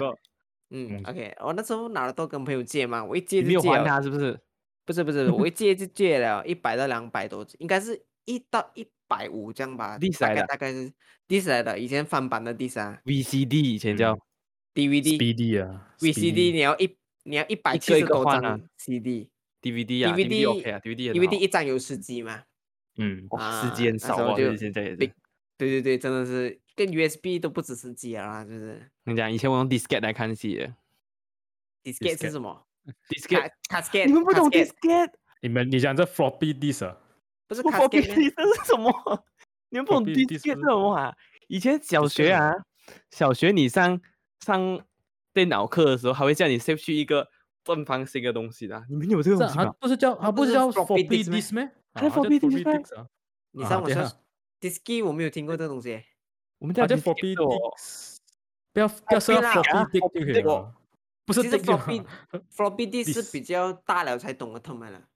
[0.70, 4.38] 嗯嗯，OK，我那时候拿了多跟朋友借嘛，我一借就你没有还他是不是？
[4.84, 9.96] 不是不是，我一借就借了一百到两百多，应该是一到一百五这样吧。
[9.98, 10.92] 第三大概来的大概是
[11.28, 14.20] dis 来的，以前翻版的 dis 啊 VCD 以前叫嗯
[14.74, 19.30] ，DVD、Speedy 啊 VCD 你要一你要一百七十多张 CD。
[19.62, 22.42] DVD 啊 DVD OK 啊，DVD 很 DVD 一张有十 G 嘛？
[22.98, 24.94] 嗯，哇，啊时间少啊，现在。
[25.56, 28.90] 对对对，真的是跟 USB 都不只是机啊，就是。
[29.04, 30.68] 跟你讲，以前我用 Disket 来看戏。
[31.84, 32.66] Disket 是什么
[33.08, 34.06] ？Disket，Casket。
[34.06, 35.10] 你们不懂 Disket？
[35.42, 36.96] 你们，你讲这 Floppy Disk？
[37.46, 38.92] 不是 Floppy Disk 是什么？
[39.68, 41.14] 你们不懂 Disket 是什么啊？
[41.48, 42.50] 以前小学啊，
[43.10, 44.00] 小学你上
[44.40, 44.80] 上
[45.34, 47.28] 电脑课的时候，还会叫你 save 去一个
[47.62, 48.82] 正方形的东西的。
[48.88, 49.72] 你们有这个东西吗？
[49.78, 51.70] 不是叫，不是叫 Floppy Disk 吗？
[51.92, 53.06] 还 Floppy Disk 啊？
[53.52, 54.10] 你上我上。
[54.64, 56.02] Disky 我没有听过这东西。
[56.58, 57.48] 我们叫叫 Floppy d 哦
[58.72, 60.74] 不要不要说 Floppy d i s 就可以了。
[61.26, 62.06] 不是 Floppy
[62.56, 65.08] Floppy d i s 是比较大了才懂的，他们了。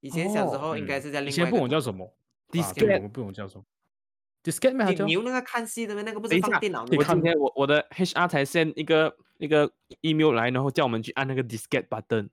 [0.00, 1.30] 以前小时候应该是在另外。
[1.30, 2.14] 以前不懂叫什么
[2.50, 3.64] d i s k y 我不懂叫什么。
[4.44, 5.04] Disket？
[5.06, 6.02] 你用那个看戏的吗？
[6.02, 6.96] 那个不是放电脑的。
[6.96, 12.28] 我今天我我的 HR 才 send 一个一个 email 来，然后叫我们去按那个 Disket button，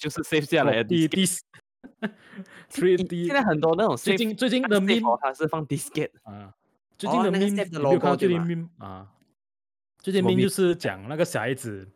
[0.00, 1.38] 就是 save 下来的 Dis
[2.70, 6.54] three 以 D 现在很多那种最近最近按的 meme 哦它是放 diskette，啊，
[6.98, 9.08] 最近的 meme 最近对吧 meme 啊？
[9.98, 10.42] 最近 meme？
[10.42, 11.86] 就是讲那个小孩子，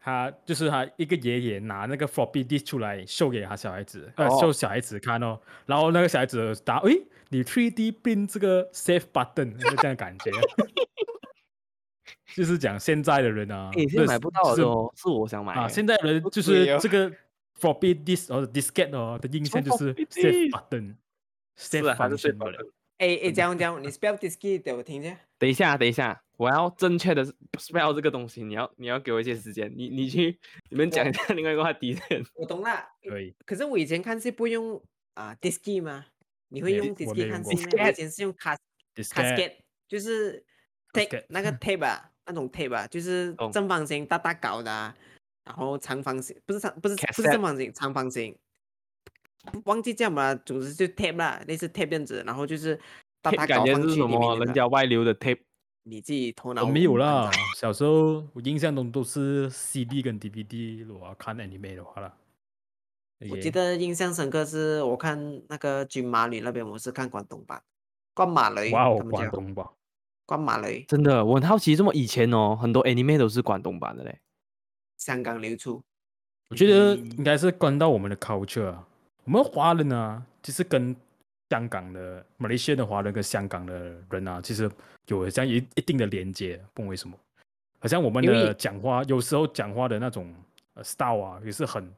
[0.00, 10.30] 他就是他一个爷爷拿那个 floppy disk 出来秀给他小孩子，呃，哦秀小孩子看哦，然后那个小孩子答，诶，你 3D print 这个 Safe button，就这样的感觉。
[12.34, 17.10] 就是讲现在的人啊，诶，现在是买不到就是的哦，是我想买啊，现在人就是这个
[17.60, 20.96] floppy disk 或者 diskette 哦的印象就是 save disk button。
[22.98, 25.18] 哎哎，讲讲你 spell diski 给我听一下。
[25.38, 27.22] 等一下，等一下，我要正确的
[27.58, 30.38] spell 这个东西，你要你要给我一些时间，你你去
[30.70, 32.24] 你们讲一下另外一个话题先。
[32.34, 36.06] 我懂了，可以，可是我以前看戏不用啊 diski 吗？
[36.48, 37.84] 你会用我没 diski 用过看戏吗？
[37.84, 38.56] 我以前是用 cas
[38.94, 39.52] casket，
[39.86, 40.42] 就是
[40.92, 44.96] tape 那个 tape 啊，那种 tape 啊，就是正方形大大搞的啊，
[45.46, 48.36] 然后长方形不是长不是不是正方形，长方形，
[49.52, 52.78] 不忘记叫什么了，总之就 tape 啦，类似 tape 这样子，然后就是
[53.22, 55.38] 大大 感觉是什搞放去里面么人家外流的 tape，
[55.84, 62.12] 你自己头脑我没有啦，小时候我印象中都是 CD 跟 DVD，我要看 anime 的话啦。
[63.30, 67.62] 我记得印象深刻是我看那个军马女那边，我是看广东版，
[68.12, 69.66] 关马雷，哇哦广东版，
[70.26, 74.20] 关马雷，真的，我很好奇，这么以前哦，很多 anime 都是广东版的嘞。
[75.06, 75.80] 香港流出，
[76.50, 77.10] 我觉得嗯。
[77.16, 78.84] 应该是关到我们的 culture 啊。
[79.22, 80.94] 我们华人啊，其实跟
[81.48, 84.68] 香港的马来西亚的华人跟香港的人啊，其实
[85.06, 87.16] 有这样一一定的连接，不懂为什么。
[87.78, 90.34] 好像我们的讲话，有时候讲话的那种
[90.74, 91.88] 呃 style 啊，也是很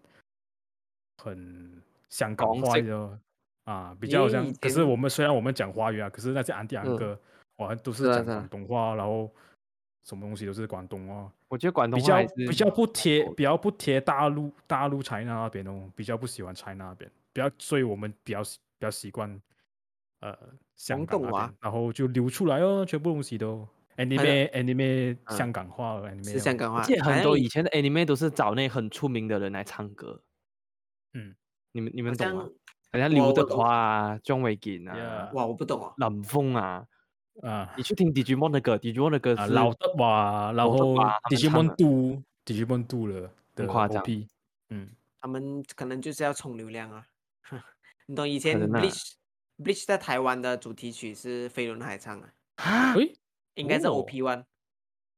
[1.23, 3.19] 很香港话的
[3.65, 6.95] 啊，比较像可是我们虽然我们讲华语啊，可是那些安迪安嗯。
[6.95, 7.19] 哥，
[7.57, 9.33] 哇，都是讲广东话，然后
[10.09, 11.31] 什么东西都是广东话。
[11.49, 19.41] 我觉得广东比较比较不贴，比较不贴大陆大陆 China 那边哦，比较不喜欢 China 那边，比较，所以我们比较比较习惯
[20.21, 20.35] 呃
[20.77, 23.69] 香港话边，然后就流出来哦，全部东西都。
[23.99, 25.37] anime anime 嗯。
[25.37, 30.23] 香港话哦 anime 哦是香港话，而且很多以前的 anime 都是找那很出名的人来唱歌。
[31.15, 31.35] 嗯，
[31.73, 32.49] 你们你们懂吗？
[32.91, 36.87] 好像刘德华啊、庄伟健啊哇，我不懂啊，林峰啊，
[37.43, 37.73] 啊。
[37.77, 40.95] 你去听 Digimon 的歌，Digimon 的歌啊是老德华，然后
[41.31, 41.75] Digimon 的。
[41.77, 44.03] Do Digimon Do 了的夸张。
[44.03, 44.27] OP，
[44.71, 44.89] 嗯，
[45.21, 47.07] 他们可能就是要冲流量啊。
[48.07, 48.81] 你懂以前能啊。
[48.81, 49.13] Bleach
[49.59, 53.13] Bleach 在台湾的主题曲是飞轮海唱的，啊，诶，
[53.55, 53.93] 应该是哦。
[53.97, 54.45] OP One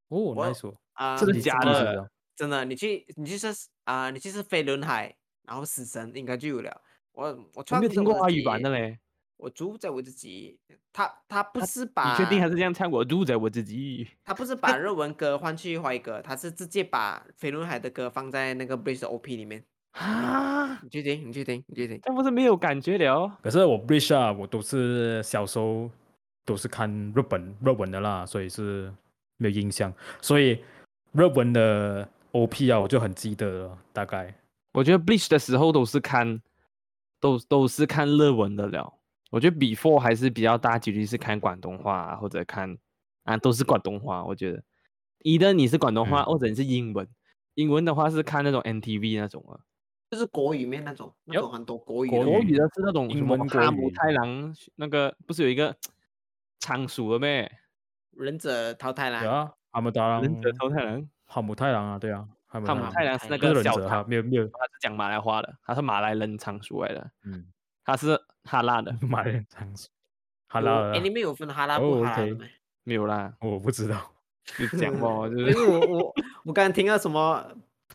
[0.08, 3.46] 哦我，nice 哦，啊，真的你假的真的，你去你去是
[3.84, 6.82] 啊，你去是飞轮海，然后死神应该就有了。
[7.12, 8.70] 我我我创没有听过华语版的？
[8.70, 8.98] 的嘞。
[9.40, 10.58] 我主宰我自己。
[10.92, 12.90] 他他不是把你，确定还是这样唱？
[12.90, 14.08] 我主宰我自己。
[14.24, 19.62] 他不是把日文歌换去华语歌，他是直接把飞轮海的歌放在那个 Bridge 的 OP 里面。
[19.92, 21.28] 啊，你确定？
[21.28, 21.62] 你确定？
[21.68, 22.00] 你确定？
[22.02, 23.38] 这样不是没有感觉了？
[23.42, 25.88] 可是我 Bridge 啊，我都是小时候
[26.44, 28.92] 都是看日本日文的啦，所以是
[29.36, 29.92] 没有印象。
[30.20, 30.60] 所以
[31.12, 34.34] 日文的 OP 啊，我就很记得了，大概。
[34.72, 36.40] 我觉得 Bleach 的时候都是看，
[37.20, 38.92] 都都是看日文的了。
[39.30, 42.76] 我觉得 Before 还是比较大几率是看广东话、啊、或者看
[43.24, 44.24] 啊，都是广东话。
[44.24, 44.62] 我觉得，
[45.20, 47.08] 一的你是广东话，嗯或者你是英文。
[47.54, 49.58] 英文的话是看那种 NTV 那种啊，
[50.10, 55.76] 就是国语面那种，那有种很多国语的国语的是那种英什么文国哈姆太郎那个不是有一个
[56.58, 57.50] 仓鼠的咩？
[58.16, 59.22] 忍者淘汰啦。
[59.24, 67.46] 有啊，哈姆太郎，忍者淘太郎，哈姆太郎啊，对啊，哈姆太郎是那不是忍个小者哈，没有没有，他是讲马来话的，他是马来人仓鼠来的，嗯，
[67.90, 69.88] 他是哈拉的， 马来长属，
[70.48, 72.32] 哈拉的 anime 有分哈拉哦不哈拉的，OK。
[72.34, 72.46] 吗？
[72.84, 74.10] 没有啦，我不知道，
[74.58, 77.46] 你讲哦， 就因为是我我我刚刚听到什么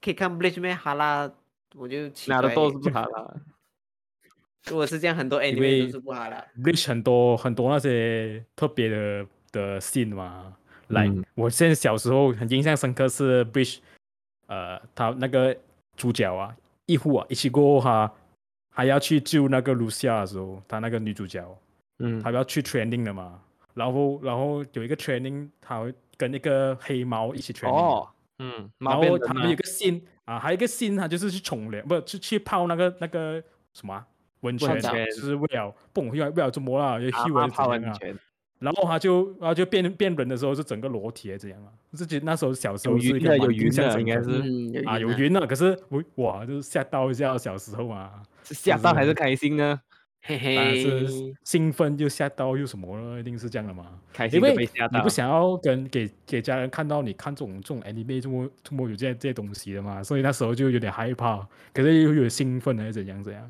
[0.01, 1.29] 可以看 Bleach 咩哈拉，
[1.75, 3.33] 我就奇怪哪的都是不哈拉。
[4.67, 6.45] 如果是这样，很多因 anime 为都是不哈拉。
[6.63, 10.55] Bleach 很多很多那些特别的的 scene 嘛，
[10.89, 11.23] 来、嗯。
[11.33, 13.79] 我现在小时候很印象深刻是 Bleach，
[14.47, 15.55] 呃，他那个
[15.97, 16.55] 主角啊，
[16.85, 18.11] 一户啊，一起过后他
[18.75, 21.43] 还要去救那个露西亚的时候，她那个女主角，
[21.99, 22.21] 嗯。
[22.21, 23.41] 她要去 training 的嘛，
[23.73, 28.07] 然后然后有一个 training，她会跟那个黑猫一起 training，哦，
[28.39, 33.41] 嗯，然后他们有一个 scene 啊，还有一个 scene，他就是去冲凉，不去去泡那个那个
[33.73, 34.05] 什么啊、
[34.41, 37.25] 温泉，泉就是为了不懂为了为了怎么啦，就啊？
[37.67, 38.17] 温泉，
[38.65, 41.69] 然后他就然后就变变人的时候是整个裸体还是怎样啊？
[41.91, 49.79] 自己那时候小时候是一个蛮云的有云的应该是嗯，啊有云啊，可是我哇就是吓到一下小时候嘛，是吓到还是开心呢？
[50.27, 53.99] 嘿嘿是，兴奋又吓到又什么了，一定是这样的嘛。
[54.11, 55.07] 开心因为被吓到你不。
[55.07, 63.47] 想要跟给给家人看到你看这种这种 anime 这么这么有这些这些东西的嘛，所以那时候就有点害怕，可是又有点兴奋还是怎样怎样。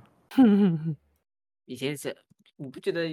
[1.64, 2.14] 以前是
[2.58, 3.08] 我不觉得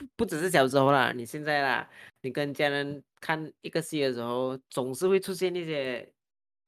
[0.00, 1.86] 不不只是小时候啦，你现在啦，
[2.22, 6.08] 你跟家人看一个戏的时候，总是会出现一些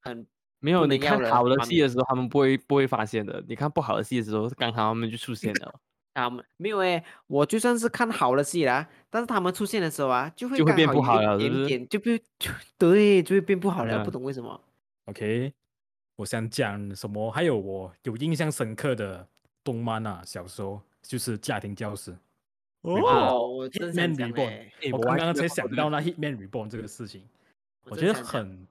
[0.01, 0.25] 很
[0.59, 3.43] 没有，你看好的戏的时候，他们不会不会发现的。
[3.47, 5.73] 你看不好的戏的时候，刚好他们就出现了，
[6.13, 14.61] 他们没有诶，我就算是看好的戏啦，但是他们出现的时候啊，就会就会变不好了是不是点点就变就对，就会变不好了，嗯不懂为什么。
[15.05, 15.51] OK，
[16.17, 17.31] 我想讲什么？
[17.31, 19.27] 还有我有印象深刻的
[19.63, 22.15] 动漫啊，小时候就是家庭教师。
[22.83, 27.23] 哦，我真想 Hitman 讲 Reborn 我刚刚才想到那 Hitman Reborn 这个事情，
[27.85, 28.67] 我觉得很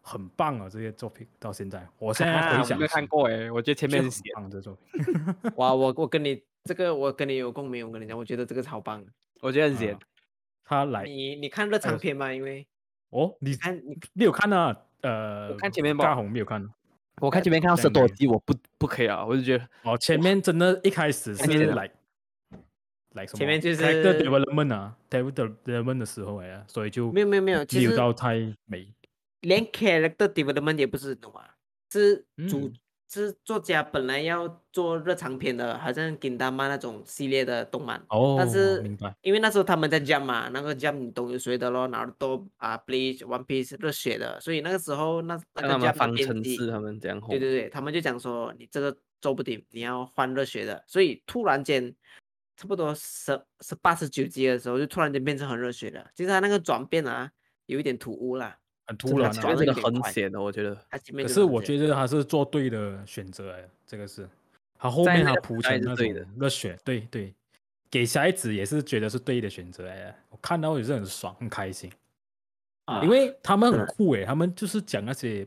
[0.00, 5.02] 很棒啊，这些作品到现在，我 现在啊回想我没有看过诶，我觉得前面写棒这作品。
[5.56, 9.04] 哇，我我跟你这个我跟你有共鸣，我跟你讲，我觉得这个超棒。
[9.40, 9.98] 我觉得很写啊。
[10.64, 12.32] 他来你你看热场片吗？
[12.32, 12.66] 因为
[13.10, 14.76] 哦，你你看你没有看啊？
[15.02, 16.64] 呃，看前面吧大红没有看。
[17.20, 21.88] 我看前面看到这样的十多集，我不不可以啊，我就觉得哦，前面真的一开始是来
[23.16, 23.38] 来什么？
[23.38, 28.34] 前面就是 character development 啊，character development 的时候哎呀，所以就没有没有没有，其实到太
[28.66, 28.88] 美。
[29.40, 31.56] 连 character development 也不是，懂啊？
[31.90, 32.72] 是主、嗯
[33.08, 39.14] 是作家本来要做热长篇的，好像 Gintama 那种系列的动漫，哦，但是明白。
[39.22, 47.20] 因为那时候他们在 Jump 嘛，那个 Jump 你懂有谁的咯，哪都啊 Bleach、One Piece 热血的，所以那个时候那那个让他们 Jump 方程式他们这样。
[47.20, 51.94] 对对对，他们就讲说你这个做不定，你要换热血的，所以突然间
[52.56, 56.10] 差不多十十八十九集的时候，就突然间变成很热血了。
[56.14, 57.30] 其实他那个转变啊，
[57.66, 58.58] 有一点突兀啦。
[58.86, 59.56] 很突然啊前面。
[59.58, 60.76] 真的很闲的，我觉得。
[60.88, 64.28] 他前面可是我觉得他是做对的选择哎，这个是
[64.78, 66.06] 他后面他铺成那种
[66.38, 67.34] 热血，对对，
[67.90, 71.90] 给小孩子也是觉得是对的选择哎，我看到也是很爽很开心，
[72.84, 75.46] 啊因为他们很酷哎，他们就是讲那些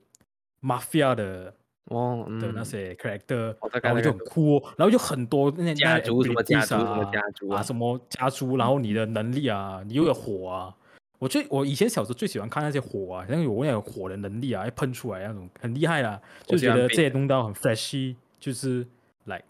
[0.62, 1.54] mafia 的
[1.90, 10.76] 哦，嗯，的那些 character，然后就大概懂很酷哦，然后就很多那些家族什么家族什么啊家族啊什么家族，然后你的能力啊，你又有火啊。
[11.18, 18.88] 我最我以前小时候最喜欢看那些火啊，像有那种火的能力啊，会喷出来那种很厉害啦，就觉得这些弄到很 flashy，就是
[19.26, 19.44] 来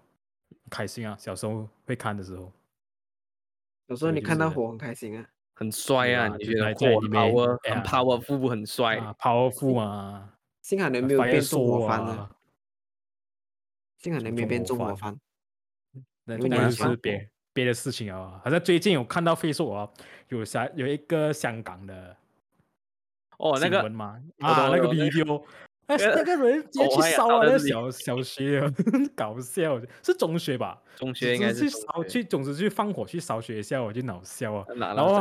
[0.70, 1.16] 开心啊。
[1.20, 2.52] 小时候会看的时候，
[3.88, 5.26] 有时候你看到火很开心啊。
[5.54, 6.28] 很帅啊！
[6.28, 10.30] 啊你觉得火很里面 power 哎呀很 powerful 很帅，啊，powerful 嘛，
[10.62, 12.32] 幸好你没有变纵火 soul 番，啊，
[14.00, 15.20] 幸好你没变纵火番番。
[16.26, 18.40] 那因为那就是别别的事情啊。
[18.44, 19.90] 好像最近有看到 Facebook 啊，
[20.30, 22.16] 有啥有一个香港的
[23.38, 25.44] 哦，那个新闻嘛，啊，那个 video
[25.88, 27.46] 哎， 那个人直接去烧啊！
[27.46, 28.72] 那个小小学啊，
[29.18, 30.80] 搞笑，是中学吧？
[30.96, 34.66] 中学应该是去烧去，总之去放火去烧学校，我就恼笑啊。
[34.78, 35.20] 然后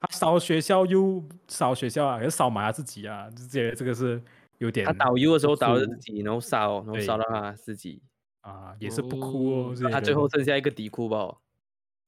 [0.00, 4.22] 他烧学校又烧学校啊，也烧埋他自己啊，就觉得这个是
[4.58, 8.02] 有点他导游的时候导了自己，然后烧，然后对烧到他自己，
[8.40, 9.70] 啊，也是不哭哦。
[9.70, 11.36] 哦这个他最后剩下一个底裤吧。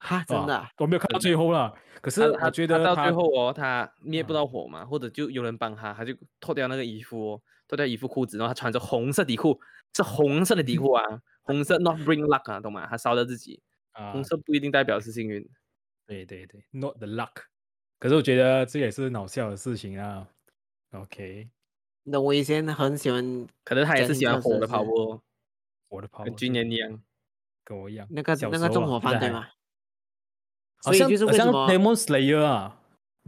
[0.01, 9.61] 哈，真的啊、我没有看到最后了，可是他我觉得他到他最后哦，他灭不啊到火嘛，或者就有人帮他，他就脱掉那个衣服哦，脱掉衣服裤子，然后他穿着红色底裤，
[9.97, 11.03] 是红色的底裤啊，
[11.43, 12.87] 红色 not bring luck 啊，懂吗？
[12.89, 15.45] 他烧到自己， 啊红，色不一定代表是幸运。
[16.07, 17.33] 对对对，not the luck。
[17.99, 20.29] 可是我觉得这也是恼笑的事情啊。
[20.93, 21.49] OK，
[22.11, 25.21] 那我以前很喜欢可能他也是喜欢火的跑步哦，
[25.89, 27.01] 我的跑跟军人一样。
[27.65, 29.47] 跟我一样，那个小那个纵火犯对吗？
[30.83, 32.81] 好像就是好像为什么 Demon Slayer 啊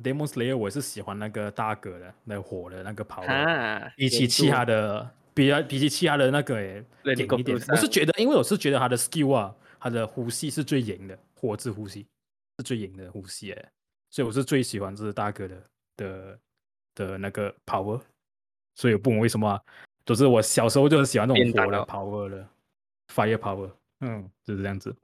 [0.03, 7.59] ，Demon Slayer 我是喜欢那个大哥的那火的那个跑，哈，比起其他的，比较比起其他的那个诶，那你演一点。
[7.69, 12.07] 我是觉得，因为我是觉得他的 skill 啊，他的呼吸是最赢的，火之呼吸
[12.59, 13.69] 是最赢的呼吸诶，
[14.11, 15.63] 所以我是最喜欢这是大哥的
[15.97, 16.39] 的
[16.95, 18.01] 的那个 power，
[18.75, 19.61] 所以我不懂为什么啊、
[20.05, 22.49] 就是我小时候就很喜欢那种火的 power 的
[23.09, 24.95] fire power，嗯，就是这样子。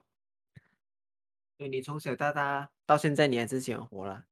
[1.59, 4.25] 对你从小到大到现在你还是喜欢火了，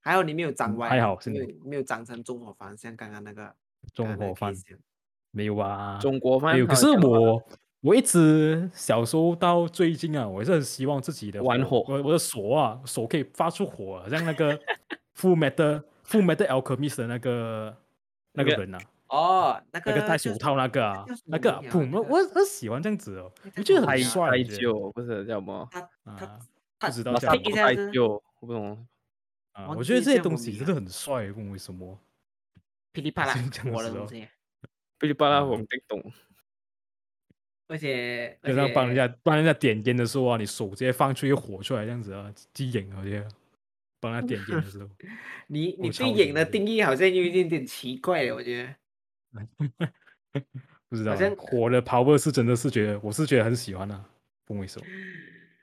[0.00, 3.54] 还好你没有长嗯歪，还好现在没有没有长成中火犯，像刚刚那个
[3.92, 4.80] 纵刚刚那个火犯 case 一样
[5.30, 6.66] 没有啊，中国饭没有。
[6.66, 7.42] 可是我
[7.82, 14.58] 我一直小时候到最近啊，我是很希望自己的玩火我我的手啊，手可以发出火、啊，像那个
[15.16, 17.76] Full Metal Full Metal Alchemist 的那个
[18.36, 18.78] 那个那个人啊，
[19.08, 25.68] 哦，那个那个戴手就是套那个啊那个啊我我我喜欢这样子哦，那我觉得很帅，太我觉得旧不是叫什么？
[25.72, 25.90] 他
[26.78, 27.56] 他不知道叫什么。
[27.56, 28.86] 太旧，我不懂。
[29.52, 31.98] 啊，我觉得这些东西真的很帅，问为什么？
[32.92, 34.28] 噼里啪啦是这样子哦火的东西，
[34.98, 35.44] 噼里啪啦，啊。
[35.44, 36.12] 我们听懂。
[37.68, 43.28] 而且而就像帮人家帮人家点烟的时候啊，你手直接放出一个火出来，这样子啊，机影啊，我觉得
[44.00, 44.88] 帮他点烟的时候，
[45.48, 48.74] 你你对我超影的定义好像有一点点奇怪了，我觉得。
[50.88, 54.04] 不知道啊好像火的 power 是真的是觉得，我是觉得很喜欢啊，
[54.44, 54.86] 不为什么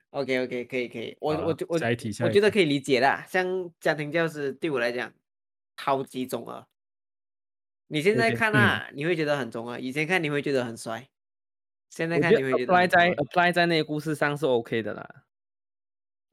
[0.09, 3.25] ？OK OK 可以可以，我我就我下一下我觉得可以理解啦。
[3.27, 5.13] 像家庭教师对我来讲，
[5.77, 6.65] 超级中二。
[7.87, 11.07] 你现在 看啊，你会觉得很中二；以前看你会觉得很帅，
[11.89, 15.23] 现在看你会觉得 apply 在 apply 在那个故事上是 OK 的啦。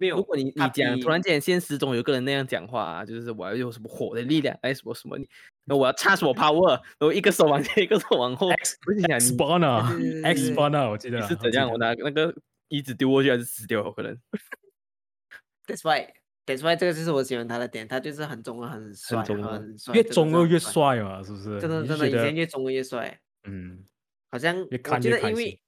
[0.00, 0.16] 没有。
[0.16, 5.28] 如果你你讲突然间现实中有个人那样讲话啊，就是我要用什么火的力量，哎什么什么，你
[5.64, 8.56] 那我要插什么 power，然后一个手往前，一个手往后对
[9.12, 9.46] X 对
[10.56, 11.70] banner 我记得是怎样？
[11.70, 12.34] 我拿那个
[12.68, 13.88] 椅子丢过去还是死掉？
[13.92, 14.18] 可能
[15.68, 16.14] That's why
[16.46, 21.60] That's why 这个就是我喜欢他的点，他就是很中二，很帅，中二很帅，越中二越帅，嘛，是不是？
[21.60, 23.20] 真的真的，以前越中二越帅。
[23.44, 23.84] 嗯，
[24.30, 25.60] 好像越我看越开心记得因为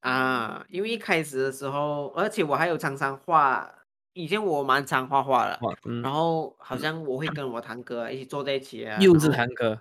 [0.00, 3.70] 啊，因为一开始的时候，而且我还有常常画，
[4.12, 6.12] 以前我蛮常画画的，嗯，然。
[6.12, 9.80] 后好像我会跟我堂哥啊一起坐在一起啊，幼稚堂哥，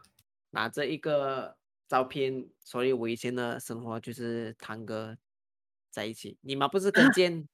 [0.52, 1.56] 拿着一个
[1.88, 5.18] 照片，所以我以前的生活就是堂哥
[5.90, 6.38] 在一起。
[6.42, 7.48] 你们不是跟 见，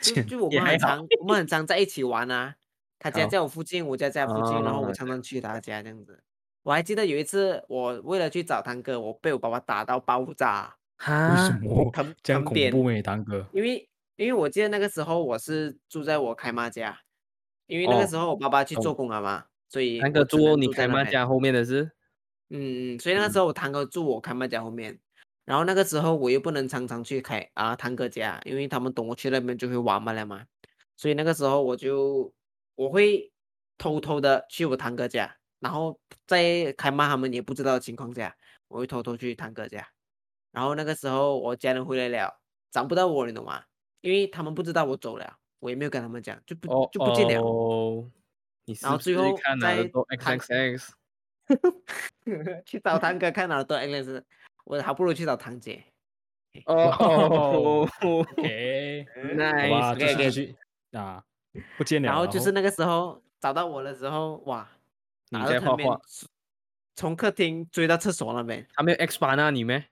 [0.00, 2.56] 就就我们很常我们很常在一起玩啊，
[2.98, 4.26] 他家在我附近，我家在。
[4.26, 6.22] 附近，然后我哦常常去他家这样子。
[6.62, 11.90] 我还记得有一次，我为了去找堂哥，我被我爸爸打到爆炸，为什哈，么？
[11.92, 13.46] 疼这样恐怖诶，堂哥？
[13.52, 13.88] 因为
[14.18, 17.02] 因为我记得那个时候我是住在我开妈家，
[17.68, 21.84] 因为那个哦时候我爸爸去做工了嘛，所以堂哥住你开妈家后面的是，
[22.50, 24.98] 嗯，嗯，所以那个时候我堂哥住我开妈家后面，
[25.44, 30.44] 然后那个时候我又不能常常去开啊堂哥家，因为他们懂我去那边就会玩嘛了嘛，
[30.96, 32.34] 所以那个时候我就
[32.74, 33.30] 我会
[33.78, 39.86] 偷偷的去我堂哥家，然后在开妈他们也不知道的情况下，我会偷偷去堂哥家，
[40.50, 42.40] 然后那个时候我家人回来了，
[42.72, 43.62] 找不到我，你懂吗？
[44.00, 47.42] 因为他们不知道我走了，我也没有跟他们讲，就不哦就不见了。
[47.42, 48.10] 哦，
[48.64, 50.90] 你是然后最后看哪的在 XXX？
[52.66, 54.24] 去找堂哥看了都 X，
[54.64, 55.82] 我还不如去找堂姐。
[56.66, 60.56] 哦 OK，好吧，，nice，继
[60.92, 61.24] 啊，
[61.76, 62.06] 不见了。
[62.08, 64.68] 然后就是那个时候找到我的时候，哇，
[65.30, 66.02] 你打到他那边在画画，
[66.94, 69.84] 从客厅追到厕所那边，还没有 X 版那你没？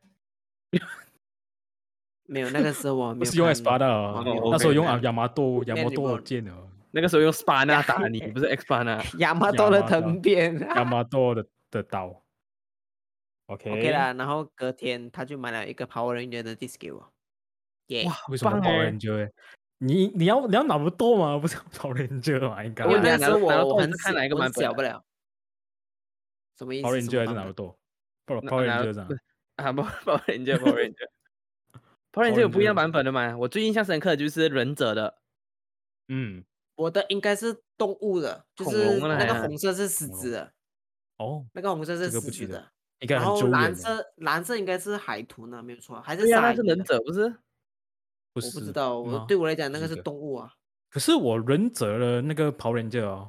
[2.26, 9.02] 没有那个时候我没有 不是用看 S 八的我没有哦那时候用啊看亚麻多亚麻多剑哦，那个时候用 SPA 那打 你，不是 X 版那。
[9.18, 10.58] 亚麻多的藤鞭。
[10.60, 12.22] 亚麻多 的的刀。
[13.46, 17.12] OK OK 啦，然后隔天他就买了一个 Power Ranger 的 disc 给我，
[17.88, 19.16] 耶、哇，为什么棒 Power 欸 Ranger？
[19.18, 19.32] 欸
[19.78, 21.38] 你你要你要拿不多吗？
[21.38, 22.64] 不是 Power Ranger 吗？
[22.64, 25.04] 应该因为我拿那个时候拿到我我很是看哪一个小我很版本小不了，
[26.58, 27.78] 什么意思？？Power Ranger 还是拿不多
[28.26, 31.08] 那 Power 那 Rangers 啊不，啊不 Power Ranger Power Ranger
[32.16, 33.36] Power Ranger 有不一样版本的嘛？
[33.36, 35.18] 我最印象深刻的就是忍者的，
[36.08, 36.42] 嗯，
[36.74, 40.52] 我的应该是动物的，就是那个红色是狮恐子的，
[41.18, 47.34] 哦，那个红色是狮子的，应该然后蓝色蓝色应该是海豚呢，没有错，还是对呀，鲨鱼的那是忍者不是？
[48.32, 50.50] 不是我不知道，我吗对我来讲那个是动物啊。
[50.88, 53.28] 可是我忍者的那个 Power Ranger 哦，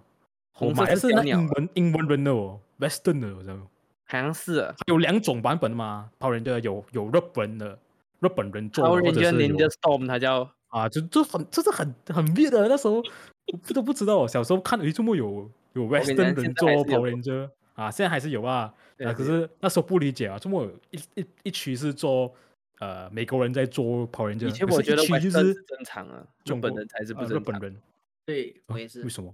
[0.53, 3.57] 我红色买的是英文英文人的哦，Western 的，我知道。
[4.05, 7.77] 好像是啊有两种版本嘛，Power Ranger 有有日本的
[8.19, 17.91] 日本人做的，Power 或者是有 Ninja Storm 它叫啊，就就很这是很很 weird 的，那时候我不都不知道，小时候看诶，怎么有有 Western 人做现在还是有 Power Ranger 啊？
[17.91, 22.33] 现在还是有啊，啊，可是那时候不理解啊，怎么有一一一区是做
[22.79, 27.43] 呃美国人在做 Power Ranger，以前我觉得一区就 Western 是是正常啊，日中本人才是不正常。
[27.43, 27.81] 本人，
[28.25, 29.33] 对啊我也是为，什么？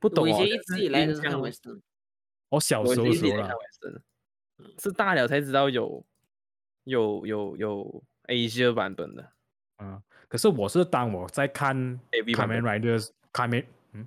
[0.00, 1.80] 不懂哦，我以前一直以来都是看 Western，
[2.50, 3.06] 我小时候
[4.78, 6.04] 是大了才知道有
[6.84, 9.32] 有有有 Asia 版本的
[9.78, 11.76] 嗯，可是我是当我在看
[12.12, 12.80] AV 版 Kamen 本。
[12.82, 14.06] Rider Kamen 嗯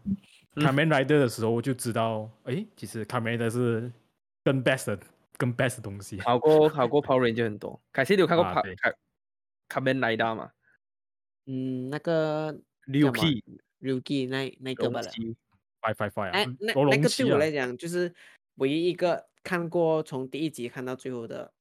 [0.56, 3.92] Kamen Rider 的时候，我就知道，诶，其实 Kamen Rider 是
[4.44, 5.00] 更 best 的
[5.38, 6.20] 更 best 的东西。
[6.22, 7.82] 好过 好过 Power Ranger 很多。
[7.92, 8.94] 凯西，你有看过啊 Pa 对卡
[9.70, 10.52] 卡门莱达吗？
[11.46, 12.56] 嗯，那个
[12.86, 13.26] 六叫什
[13.80, 15.08] 么 P 那那个吧了。
[15.08, 15.36] 龙骑
[15.82, 18.14] Five Five Five 哎啊，，那那个对我来讲，就是
[18.56, 21.52] 唯一一个看过从第一集看到最后的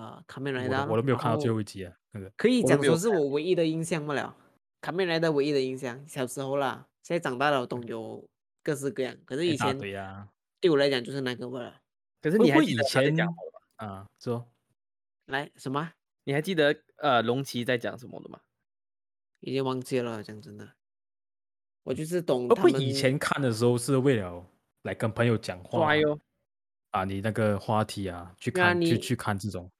[0.00, 0.86] 啊，卡梅莱达。
[0.86, 4.34] 我都没有看到最后一集啊，那个可以讲说是我唯一的印象不了，
[4.80, 8.26] 卡梅莱的唯一的印象，小时候啦，现在长大了懂有
[8.62, 10.26] 各式各样，可是以前对呀
[10.60, 11.80] 对我来讲就是那个味了。
[12.22, 13.28] 可是你还记得他在前？
[13.76, 14.46] 啊，说
[15.26, 15.92] 来什么？
[16.24, 18.40] 你还记得呃龙骑在讲什么的吗？
[19.40, 20.68] 已经忘记了，讲真的，
[21.82, 24.46] 我就是懂不会他们以前看的时候是为了
[24.82, 25.94] 来跟朋友讲话
[26.90, 29.70] 啊，你那个话题啊，去看去去看这种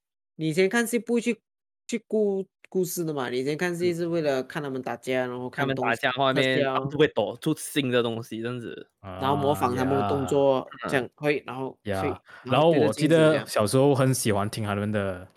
[0.41, 1.39] 你以前看戏不会去
[1.87, 3.29] 去顾故事的嘛？
[3.29, 3.77] 你以前看嗯。
[3.77, 8.89] 戏是为了看他们打架，然后看他们打看东西架画面，特效他们都会躲出新的东西，这样子。
[9.03, 15.29] 然后模仿他们的动啊作，嗯这样会，然后呀，然后我记得小时候很喜欢听他们的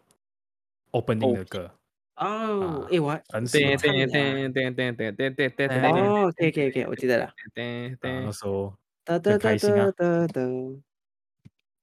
[0.93, 1.69] opening 的歌，
[2.15, 4.29] 哦啊，诶，我还很喜欢噔噔唱的。
[4.29, 8.31] 啊噔噔噔噔噔噔噔哦，OK OK OK，我记得了，噔噔。
[8.31, 8.73] 时候
[9.03, 9.91] 哒哒哒很开心啊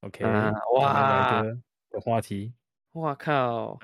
[0.00, 1.42] ，OK，啊哇。
[1.90, 2.52] 的话题，
[2.94, 3.78] 哇靠！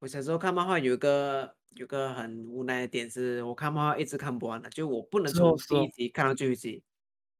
[0.00, 6.82] 我小时候看漫画有一个有个很无奈的点是，我看漫画一直看不完的，就我不能从第一哦集看到最后一集，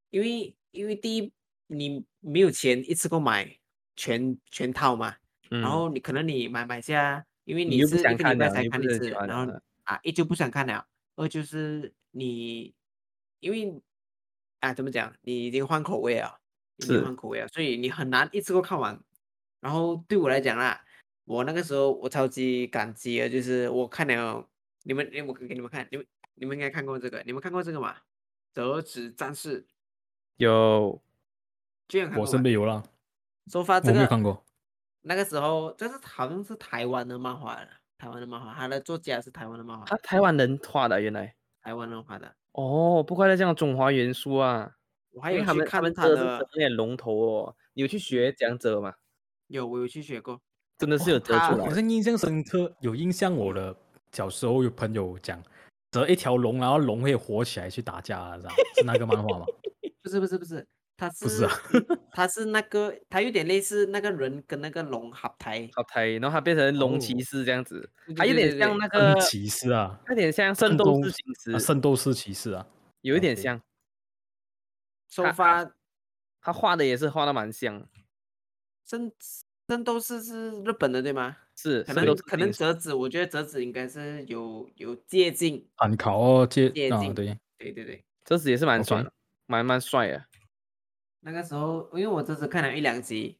[0.08, 1.30] 因为因为第一
[1.66, 3.58] 你没有钱一次购买
[3.96, 5.14] 全全套嘛，
[5.50, 10.86] 嗯然后你可能你买买下，因为你又不是一想，个礼拜才你又看一次，不是很喜欢然后了啊一就不想看了，
[11.16, 12.74] 二就是你
[13.40, 13.78] 因为
[14.60, 16.40] 啊怎么讲，你已经换口味了，
[16.78, 18.98] 已经是换口味了，所以你很难一次过看完。
[19.60, 20.84] 然后对我来讲啦，
[21.24, 24.46] 我那个时候我超级感激的，就是我看了
[24.82, 27.96] 你们，诶我给你们看，你们你们应该看过这个，你们看过这个吗？
[28.52, 29.66] 折纸战士，
[30.36, 31.02] 有我
[31.88, 32.82] 居然看过我是没有啦，
[33.46, 34.44] 我收发这个没有看过，
[35.02, 37.68] 那个时候，这是好像是台湾的漫画了，
[37.98, 42.36] 台湾的漫画，他的作家是台湾的漫画他，台湾人画的，原来台湾人画的。
[42.52, 44.76] 哦，不怪得这样中华元素啊，
[45.10, 48.94] 我还有为他们他去看他们折是折的，有点龙头哦，你有去学这样折吗？
[49.48, 50.40] 有我有去学过，
[50.78, 51.66] 真的是有折出来。
[51.66, 53.74] 好，像印象深刻，有印象我的
[54.12, 55.42] 小时候有朋友讲
[55.90, 59.46] 折一条龙，然后龙会活起来去打架啊，这样是那个漫画吗？
[60.02, 60.66] 不是不是不是，
[60.96, 72.66] 它是不是啊嗯它是那个，它有点类似那个人跟那个龙合体，好台，然后它变成龙哦骑士这样子，对它有点像那个圣，骑士啊，有点像圣斗士星啊，矢，圣斗士骑士啊，
[73.00, 73.60] 有一点像，
[75.08, 75.70] 收它发
[76.40, 77.88] 他画的也是画的蛮像，
[78.84, 79.10] 圣
[79.68, 81.36] 圣斗士是日本的对吗？
[81.56, 88.04] 是可能可能折纸，我觉得折纸应该是有有接近，参考哦，接接近啊对，对对对。
[88.24, 89.12] 折纸也是蛮帅的，
[89.46, 90.24] 蛮蛮帅的。
[91.20, 93.38] 那个时候，因为我这次看了一两集，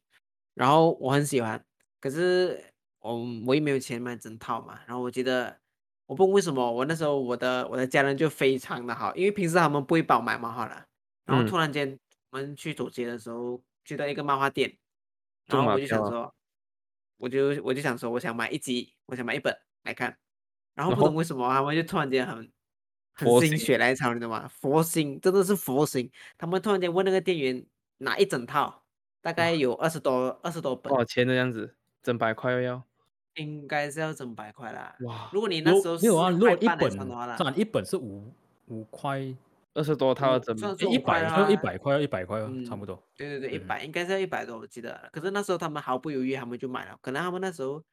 [0.53, 1.63] 然后我很喜欢，
[1.99, 2.63] 可是
[2.99, 4.79] 我我也没有钱买整套嘛。
[4.87, 5.59] 然后我觉得，
[6.07, 10.85] 我不懂为什么，我那时候我的我的家人就非常的好，因为平时他们不会帮我买漫画的。
[11.25, 11.99] 然后嗯突然间
[12.31, 14.77] 我们去走街的时候，去到一个漫画店，
[15.47, 16.33] 然后我就想说，
[17.17, 20.17] 我就我就想说，我想买一集，我想买一本来看。
[20.73, 22.51] 然后不懂为什么他们就突然间很
[23.13, 24.47] 很心血来潮，你知道吗？
[24.47, 26.11] 佛心真的是佛心。
[26.37, 27.65] 他们突然间问那个店员
[27.99, 28.83] 拿一整套，
[29.21, 31.75] 大概有二十多二十多本多，少钱的样子？
[32.03, 32.83] 整百块要要？
[33.35, 34.95] 应该是要整百块啦。
[35.01, 38.33] 哇如果你那时候没有啊，10如果一本算的话一本是五
[38.67, 39.19] 五块
[39.75, 43.01] 二十多套嗯真算这一百要，一啊百块，一百块哦，差嗯不多。
[43.15, 45.07] 对对对，一嗯百应该是要一百多，我记得。
[45.11, 46.97] 可是那时候他们毫不犹豫，他们就买了。
[47.01, 47.83] 可能他们那时候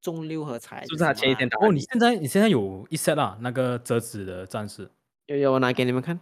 [0.00, 4.90] 中六合彩，是不是他前一天打哦，你现在你现在有一 set 啊，那个折纸的战士，
[5.26, 6.18] 有有，我拿给你们看，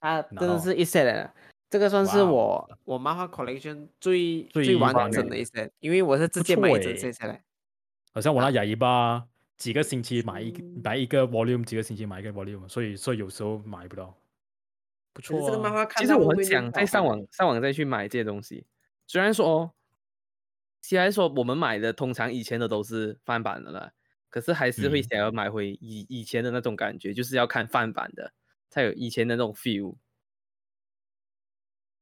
[0.00, 1.34] 啊真的哦是一 set 来的。
[1.68, 7.42] 这个算是我我漫画 collection 最最最完完整的一 set，因为我是直接买一整欸 set 下来。
[8.14, 9.24] 好像我那牙一吧，
[9.56, 10.52] 几个星期买一
[10.82, 14.14] 买一个 volume，几个星期买一个 volume，所以所以有时候买不到。
[15.12, 18.66] 不错可是这个漫啊，画看其实我很想再上网上网再去买这些东西。
[19.06, 19.72] 虽然说，哦
[20.84, 23.92] 虽然说我们买的通常以前的都是翻版的了，
[24.28, 28.32] 可是还是会嗯想要买回以以前的那种感觉，就是要看翻版的
[28.68, 29.94] 才有以前的那种 feel。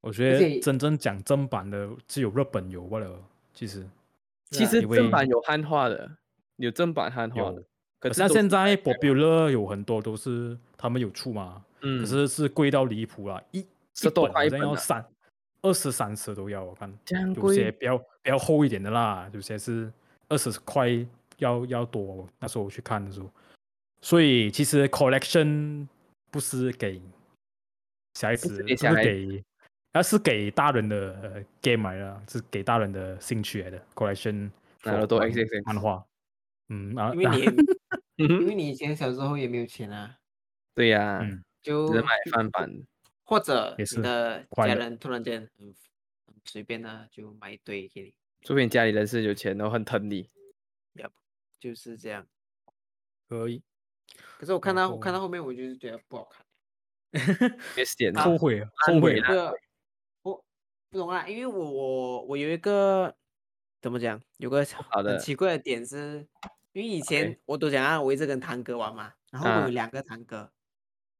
[0.01, 3.23] 我觉得真正讲正版的只有日本有罢了。
[3.53, 3.87] 其实
[4.51, 6.17] 其实正版有汉化的，
[6.57, 7.63] 有正版汉化的，，
[7.99, 15.05] 可是现在 popular 有很多都是他们有出嘛，嗯，可是是贵到离谱了，一十多块一要三
[15.63, 19.93] 二十三十都要，我看这样有些，比较比较厚一点的啦，有些是
[20.29, 20.89] 二十块
[21.39, 22.29] 要要多。
[22.39, 23.31] 那时候我去看的时候，
[24.01, 25.87] 所以其实 collection
[26.31, 27.01] 不是给
[28.15, 29.45] 小孩子，不是给，
[29.93, 34.51] 而是给大人的呃 game 来的，是给大人的兴趣来的 collection
[34.85, 36.05] 拿了多漫 XXX 漫画。
[36.69, 37.45] 嗯啊，因为你
[38.25, 40.17] 因为你以前小时候也没有钱啊，
[40.75, 42.71] 对呀、嗯就只买就翻版。
[43.25, 45.67] 或者你的家人突然间很
[46.27, 50.29] 很随便的就买一堆给你，除非你家里人是有钱，然后很疼你。
[51.61, 52.27] 就是这样。
[53.29, 53.63] 可以
[54.39, 56.45] 可是我看到我看到后面，我就是觉得不好看。
[57.75, 59.55] 别点 啊后悔后悔这个
[60.23, 60.43] 我
[60.89, 63.15] 不懂啊，因为我我我有一个
[63.83, 66.27] 怎么讲，有个很好的奇怪的点是，
[66.73, 70.51] 因为以前我都讲啊，我一直跟堂哥玩嘛，然后我啊有两个堂哥，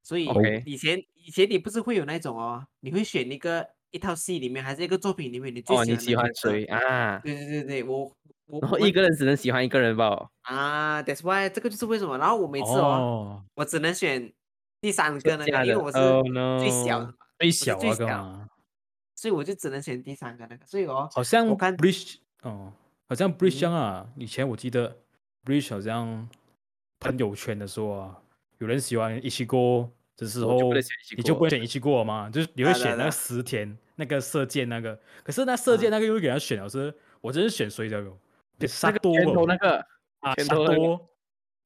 [0.03, 6.65] 所以 OK 以前以前你不是会有那种哦，你会选一个一套戏里面还是一个作品里面你最哦，喜欢的你喜欢谁？
[6.65, 7.19] 啊？
[7.19, 8.13] 对对对对，我
[8.47, 10.31] 我然后我一个人只能喜欢一个人吧？
[10.43, 12.19] 啊，That's why 这个就是为什么。
[12.19, 14.33] 然后我每次哦，哦，我只能选
[14.81, 16.25] 第三个那个，因为我是 Oh
[16.59, 18.49] 最小的嘛，最是小啊干最小嘛？
[19.15, 20.67] 所以我就只能选第三个那个。
[20.67, 22.73] 所以哦，好像我看 Bridge 哦，
[23.09, 24.09] 好像 Bridge 嗯啊。
[24.17, 24.97] 以前我记得
[25.45, 26.29] Bridge 好像
[26.99, 28.19] 朋友圈的时候啊，
[28.61, 30.73] 有人喜欢一起过的时候
[31.17, 31.49] 你就不过。
[31.49, 34.99] 会选一起过嘛，就是你会选那个石田那个射箭那个。
[35.23, 38.17] 可是那射箭啊那个又给他选了是，我真是选谁的哟？
[38.67, 39.85] 沙那个拳多那个，
[40.21, 41.07] 啊，沙多。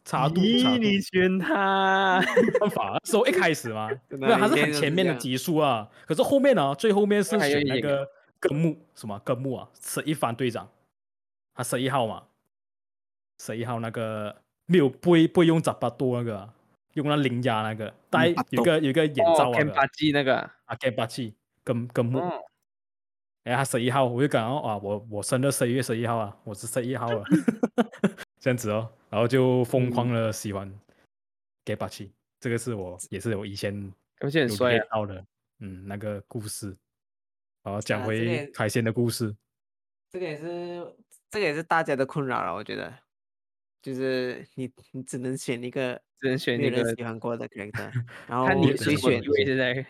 [0.05, 2.21] 茶度，茶咦，你选他？
[2.37, 5.37] 没办法，那时候一开始嘛， 真没有，它是很前面的就是这样。
[5.37, 5.89] 集数啊。
[6.07, 8.07] 可是后面呢，最后面是选那个
[8.39, 9.19] 根木什么？
[9.25, 10.69] 根木啊，十一番队长，
[11.55, 12.25] 他十一号嘛，
[13.39, 16.55] 十一号那个没有不会不会用 zappa 巴多那个啊，
[16.95, 19.71] 用那零压那个，戴有个有个眼罩啊那 k 个。
[19.71, 22.41] e 巴基那个，啊 K 八七根根木，哦，
[23.45, 27.25] 哎，他十一号，我就感到啊，我我生日十一月十一号啊，我是十一号了，
[28.41, 30.73] 这样子哦，然后就疯狂的喜欢
[31.65, 33.75] K 八七，这个是我也是我以前
[34.21, 34.73] 有很帅啊。
[34.73, 35.25] 练到的，
[35.59, 36.77] 嗯，那个故事，
[37.63, 39.35] 然后讲回海鲜的故事，
[40.11, 40.97] 这个也是
[41.31, 42.93] 这个也是大家的困扰了，我觉得，
[43.83, 47.93] 就是你你只能选一个只能选那个，喜欢过的 character，
[48.27, 49.87] 然后看你谁选现在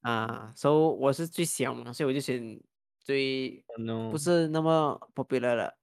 [0.00, 0.52] 啊？
[0.56, 2.60] 所、以我是最小嘛，所以我就选
[2.98, 5.76] 最，Oh no，不是那么 popular 的，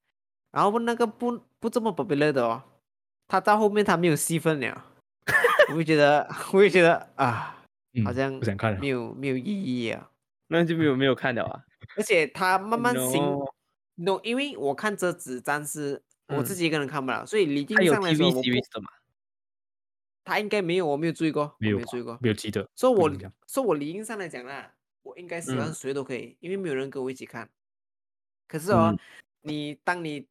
[0.52, 2.62] 然后那个不不这么 popular 的哦，
[3.30, 4.86] 他到后面他没有戏份了，
[5.70, 7.64] 我会觉得我会觉得啊，
[8.04, 10.12] 好嗯像不想看了没，有没有意义啊。
[10.48, 11.64] 那就没有 没有看了啊。
[11.96, 13.24] 而且他慢慢行
[13.96, 18.90] No，no，因为我看这子战士，我自嗯己一个人看不了，所以李靖他有上来的时候，TV 我不 series 的嘛？
[20.26, 22.18] 他应该没有，我没有注意过，没有注意过。
[22.20, 24.74] 没有记得，所以我不印象所以我理应上来讲啦，
[25.04, 27.48] 我应该喜欢嗯谁都可以，因为没有人跟我一起看。
[28.48, 29.00] 可是哦，嗯
[29.42, 30.28] 你当你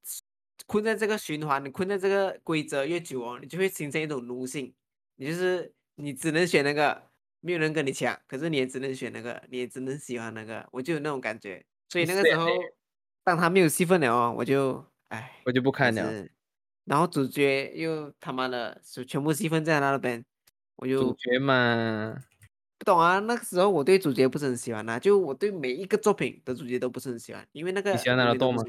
[0.67, 4.75] 困在这个循环，你困在这个规则越久哦，你就会形成一种奴性，
[5.15, 11.65] 你就是你只能选那个，没有人跟你抢，可是你也只能选那个，你也只能喜欢那个，我就有那种感觉。
[11.89, 12.49] 所以那个时候
[13.23, 16.27] 当他没有戏份了哦，我就哎，我就不看了。
[16.85, 20.25] 是然后主角又他妈的是全部戏份在他那边，
[20.77, 22.15] 我就主角嘛，
[22.79, 28.63] 不懂啊，那个时候我对主角不是很喜欢啊，就我对每一个作品的主角都不是很喜欢，因为那个你喜欢哪个动吗。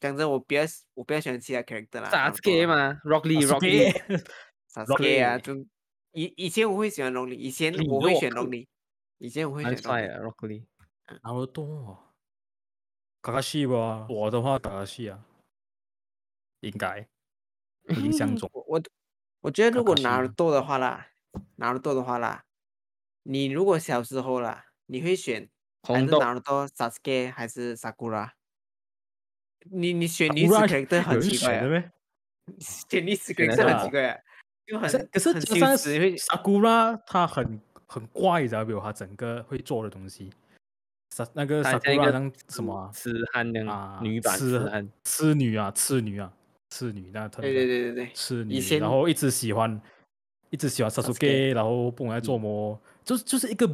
[0.00, 2.10] 讲真，我比较喜我比较喜欢其他 character 啦。
[2.10, 3.60] 啥子 gay 嘛嘛？Rock Lee 啊 Rock
[4.74, 5.54] Lee，？Sasuke 啊，就
[6.10, 8.68] 以以前我会喜欢龙离，以前我会选龙离，
[9.18, 9.84] 以前我会选龙离。
[9.84, 10.64] 蛮帅啊，Rock Lee。
[11.22, 11.96] 拿得多，
[13.22, 15.24] 卡卡西吧，我的话卡卡西啊，
[16.62, 17.06] 应该
[17.88, 18.82] 我印象中我我
[19.42, 21.08] 我觉得如果拿豆的话啦，
[21.56, 22.44] 拿豆的话啦，
[23.24, 25.48] 你如果小时候啦，你会选
[25.82, 28.30] 红豆 Naruto、Sasuke 还是 Sakura？
[29.70, 31.90] 你你选女子 character 有人很奇怪啊，选的咩？
[32.60, 34.20] 选女子选得 character 很到奇怪啊，
[34.66, 38.80] 就很可是可是很基本上羞耻，会 Sakura 他很很怪，你知道没有？
[38.80, 40.30] 他整个会做的东西，
[41.10, 44.00] 萨那个 Sakura 什么啊痴汉那样，啊？
[44.02, 46.32] 女版痴痴汉，痴女啊，痴女啊，
[46.72, 49.78] 痴女那特对对对对对，痴女，以前然后一直喜欢，
[50.48, 53.68] 一直喜欢 Sasuke，然后不管在做么，就是就是一个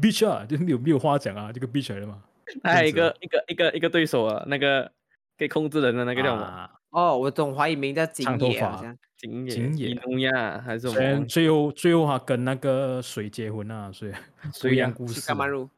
[0.00, 2.20] bitch 啊，就没有没有话讲啊，这个 bitch 来的嘛。
[2.64, 4.90] 还有一个一个一个一个对手啊，那个
[5.38, 6.42] 可以控制人的那个叫什么？
[6.42, 8.82] 啊，哦，我总怀疑名叫景长头发
[9.16, 11.24] 景野、景野还是什么？
[11.26, 14.12] 最后最后他跟那个谁结婚啊，所以
[14.42, 15.68] 不谁呀去一样故事干嘛入？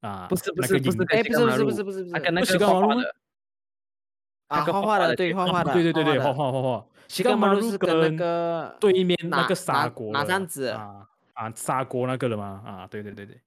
[0.00, 3.16] 啊，不是不是不是哎，不是不是不是不是不是他跟那个西格玛露吗画画的，
[4.48, 6.86] 啊，画画的对对画画的，对对对对，画画画画画。
[7.08, 12.62] 西西格玛格玛露露是跟那个对面那个砂哪锅的哪扇子啊啊砂锅那个了吗？
[12.64, 13.40] 啊，对对对对。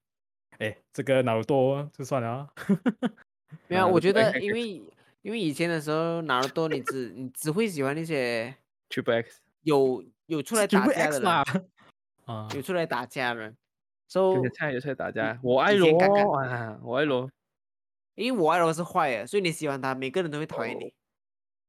[0.59, 2.47] 哎，这个脑多就算了啊。
[3.67, 4.69] 没有我觉得因为
[5.21, 8.55] 因为以前的时候拿得多，你只你只会喜欢那些
[8.89, 11.65] Triple X，有有出来打架的啦人，。
[12.25, 13.55] 啊，有出来打架的人。
[14.07, 17.29] 些菜有菜打架，我爱罗啊，我爱罗，
[18.19, 20.93] 因为我爱罗是坏的，所以你喜欢他，每个人都会讨厌你，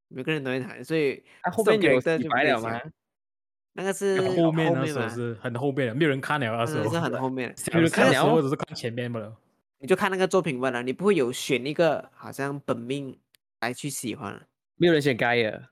[0.08, 2.80] 每个人都会讨厌，所以他后面有洗就白了吗？
[3.72, 6.90] 那个是后面那时候是很后面的，没有人看了那时候。
[6.90, 7.54] 是很后面。
[7.56, 9.32] 小没有人看了小时候只是看前面不了。
[9.78, 13.16] 你就看那个作品罢了，你不会有选一个好像本命
[13.60, 14.42] 来去喜欢的。
[14.74, 15.68] 没有人选盖尔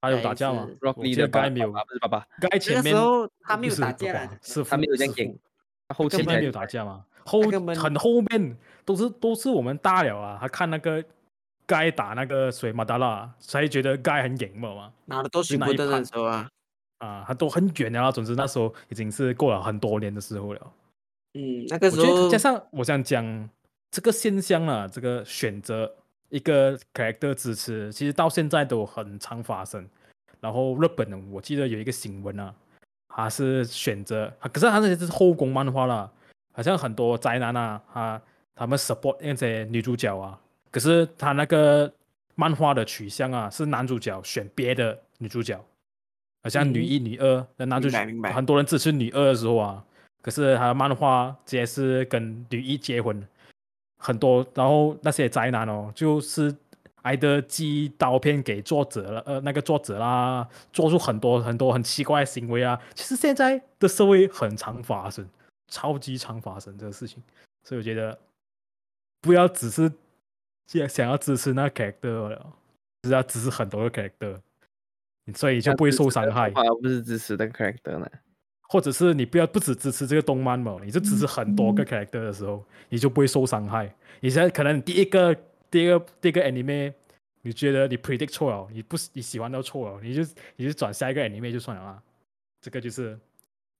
[0.00, 5.36] 他有打架吗，Rock Lee 的爸记得该没有爸，不是爸爸，那该前面个时候他没有打架是他没有这样演
[5.88, 7.04] 他后期没有打架吗？
[7.24, 7.40] 后
[7.74, 11.02] 很后面都是都是我们大了啊，他看那个
[11.66, 16.48] 该打那个水马达拉，才觉得该很赢嘛嘛拿的都是那一不的盘时候啊，
[16.98, 20.60] 啊，他都很远的啊，总之那时候已经是过了很多年的时候了。
[21.34, 23.48] 嗯，那个时候加上我想讲
[23.90, 25.90] 这个现象啊，这个选择
[26.28, 29.88] 一个 character 支持，其实到现在都很常发生。
[30.40, 32.52] 然后日本呢，我记得有一个新闻啊，
[33.08, 36.10] 他是选择，可是他那些是后宫漫画啦，
[36.52, 38.22] 好像很多宅男啊，他
[38.54, 40.38] 他们 support 那些女主角啊，
[40.70, 41.92] 可是他那个
[42.34, 45.58] 漫画的取向啊，是男主角选别的女主角，
[46.42, 47.98] 好像女嗯一、女二的男主角
[48.32, 49.84] 很多人支持女二的时候啊，
[50.20, 53.26] 可是他的漫画直接是跟女一结婚，
[53.98, 56.54] 很多，然后那些宅男哦，就是
[57.02, 62.78] 挨得寄刀片给作者了，呃，那个作者啦，做出很多很多很奇怪的行为啊。
[62.94, 65.26] 其实现在的社会很常发生，
[65.72, 67.22] 超级常发生这个事情，
[67.64, 68.18] 所以我觉得
[69.22, 69.90] 不要只是
[70.66, 72.52] 想想要支持那个 character 了，
[73.00, 74.38] 只要支持很多个 character，
[75.34, 76.52] 所以就不会受伤害。
[76.54, 78.06] 而不是支持那个 character 呢。
[78.68, 83.94] 或者是你不要不只支持这个动漫嘛，你就支持很多个 character 的时候，你就不会受伤害。
[84.20, 85.34] 你现在可能第一个、
[85.70, 86.92] 第一个、第一个 anime，
[87.42, 90.22] 你觉得你 predict 错了，你不你喜欢到错了，你就
[90.56, 92.02] 你就转下一个 anime 就算了啊。
[92.62, 93.18] 这个就是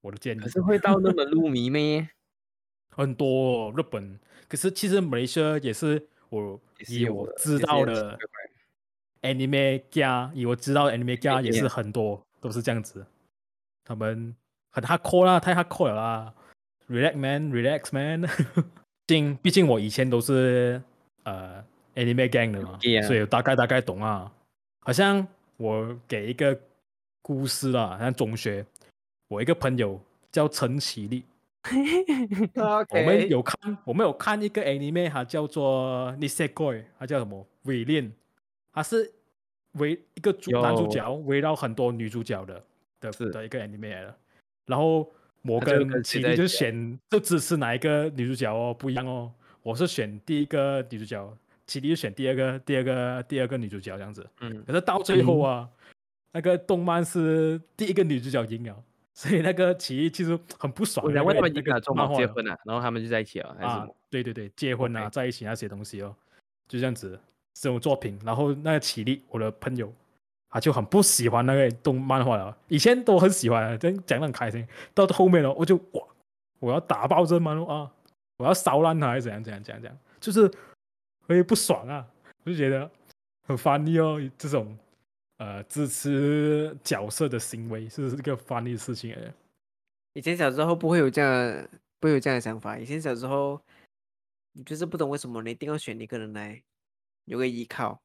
[0.03, 0.49] 我的建议可。
[0.51, 2.07] 是会到那么入迷咩？
[2.95, 3.27] 很多、
[3.69, 8.19] 哦、日本，可是其实马来西亚也是我有知道的
[9.23, 13.07] anime 家，以我知道的 anime 家也是很多都是这样子，
[13.83, 14.37] 他们
[14.71, 16.35] 很 hardcore 啦，太 hardcore 了啦
[16.91, 18.29] ，relax man，relax man
[19.07, 20.83] 毕竟毕竟我以前都是
[21.23, 24.31] 呃 anime gang 的嘛 Yeah 所以大概大概懂啊。
[24.81, 25.27] 好像
[25.57, 26.61] 我给一个
[27.23, 28.67] 故事啦，像中学，
[29.33, 29.99] 我一个朋友
[30.31, 31.25] 叫陈启立。
[32.91, 36.53] 我们有看，我们有看一个 anime，它叫做《Nisekoi》，
[36.99, 37.47] 它叫什么？
[37.63, 38.13] 伪恋，
[38.75, 39.11] 它是
[39.75, 42.63] 围一个主男主角围绕很多女主角的
[43.01, 44.15] 的的一个 anime 来的。
[44.67, 45.11] 然后
[45.43, 49.33] 我跟跟奇力就选就支持哪一个女主角哦，不一样哦。
[49.63, 51.35] 我是选第一个女主角，
[51.67, 54.29] 奇力就选第二个第二个第二个女主角这样子。
[54.41, 55.67] 嗯，可是到最后啊，
[56.33, 58.83] 那个动漫是第一个女主角赢了，
[59.15, 61.19] 所以那个起义其实很不爽我那个。
[61.21, 66.15] 想问他们一那个漫画结婚啊，然后他们就在一起了，还是什啊？，对对对，结婚啊在一起那些东西哦，
[66.67, 67.19] 就这样子
[67.55, 68.19] 这种作品。
[68.25, 69.93] 然后那个起立，我的朋友，
[70.49, 74.67] 他就很不喜欢那个动漫画了，以前都很喜欢，真讲得很开心。
[74.95, 76.03] 到后面了，我就哇，
[76.59, 77.93] 我要打爆这漫画啊，
[78.39, 80.51] 我要烧烂它，还是怎样怎样怎样怎样，就是
[81.27, 82.07] 会不爽啊，
[82.45, 82.91] 我就觉得
[83.47, 84.75] 很烦你哦，这种
[85.43, 89.31] 呃支持角色的行为是一个翻译的事情而已。
[90.13, 91.69] 以前小时候不会有这样，
[91.99, 92.79] 不会有这样的想法。
[92.79, 93.61] 以前小时候，
[94.53, 96.63] 你就是不懂为什么你一定要选一个人来
[97.25, 98.01] 有个依靠。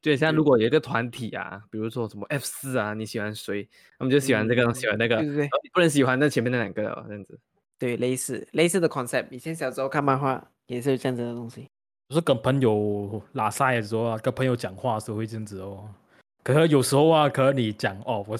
[0.00, 7.38] 对像如果有一个团体啊，比如说什么 F 四啊，你喜欢谁，他们就喜欢这个，嗯喜欢那个，对对对你不能喜欢那前面那两个哦，这样子。
[7.78, 9.28] 对，类似类似的 concept。
[9.30, 11.68] 以前小时候看漫画也是有这样子的东西。
[12.08, 15.88] 就是跟朋友拉塞的时候啊，跟朋友讲话的时候会这样子哦。
[16.46, 18.38] 可能有时候啊，可能你讲哦，我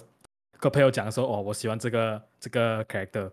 [0.61, 3.29] 跟朋友讲的时候哦，我喜欢这个这个 character，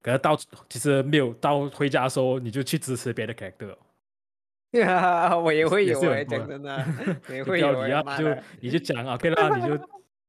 [0.00, 0.34] 可是到
[0.66, 3.76] 其实没有到回家的时候，你就去支持别的 character 哦。
[5.44, 6.86] 我也会有哎，讲真的，
[7.28, 9.78] 也会有哎，不要理啊，就你就讲啊 OK 啦，你就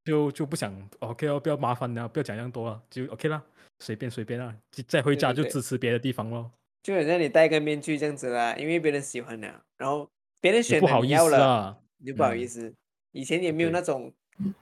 [0.04, 3.42] 就就不想 OK 哦，不要麻烦了，不要讲这样多了，就 OK 啦，
[3.80, 6.52] 随便随便啦，就再回家就支持别的地方咯。
[6.84, 10.06] 就好像你戴个面具这样子啦，因为别人喜欢了，然后
[10.42, 12.74] 别人选不好意思啊，你就不好嗯意思。
[13.16, 14.14] 以前也没有那种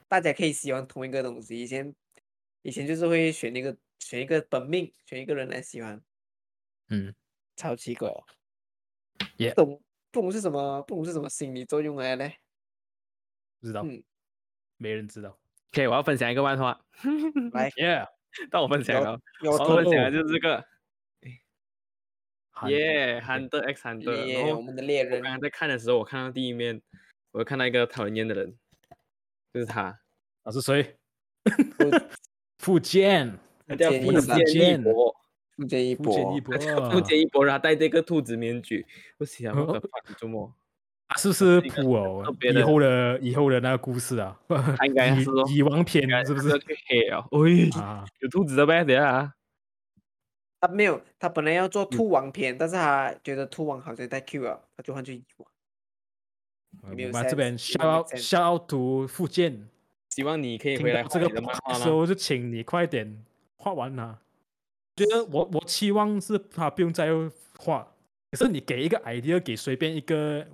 [0.08, 1.91] 大家可以喜欢同一个东西，以前
[2.62, 5.99] 以前就是会选一个选一个本命，选一个人来喜欢，
[6.89, 7.16] 嗯，
[7.56, 8.22] 超奇怪啊。
[9.38, 9.82] Yeah 不懂
[10.12, 12.38] 不懂是什么不懂是什么心理作用来嘞？
[13.60, 14.04] 不知道，嗯。
[14.78, 15.39] 没人知道。
[15.72, 16.80] OK，我要分享一个漫画，
[17.54, 18.08] 来， Yeah，
[18.51, 20.64] 到我分享了，有我哦分享的就是这个，
[22.51, 24.56] 韩耶，Hunter X Hunter。
[24.56, 25.18] 我们的猎人。
[25.18, 26.80] 我刚刚在看的时候，我看到第一面，
[27.34, 28.56] 我就看到一个讨人厌的人，
[29.52, 30.00] 就是他，
[30.44, 30.96] 啊是谁？
[31.44, 31.92] 不
[32.60, 35.16] 福建，他叫福建议上建建一博，
[35.58, 36.14] 不建一，波，
[36.92, 38.86] 福建一博，然后戴这个兔子面具，
[39.18, 40.54] 我想我的发周末，
[41.08, 42.32] 啊是不是一个铺哦特？
[42.34, 44.40] 别的以后的以后的那个故事啊，
[44.78, 46.58] 他应该是哦蚁蚁王篇是不是？
[46.60, 47.26] 去黑啊？
[47.32, 49.34] 喂，啊，有兔子的呗，等一下啊，
[50.62, 55.52] 他没有，他本来要嗯做兔王篇，但是他觉得兔王好像太 Q 了，他就换去蚁王。
[56.88, 59.68] 我没有们这边 sense，shout out shout out to 福建，
[60.10, 63.24] 希望你可以听回来这个画你的时候就请你快点
[63.58, 64.18] 画完它。
[64.96, 67.10] 觉得我我期望是他不用再
[67.58, 67.88] 画，
[68.32, 70.46] 可是你给一个 idea 给随便一个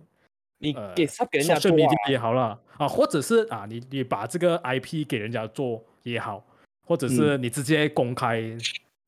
[0.59, 1.75] 你呃给他给人家做啊。
[1.75, 6.45] media 也好了啊，或者是啊，你你把这个 IP 给人家做也好，
[6.85, 8.41] 或者是嗯你直接公开、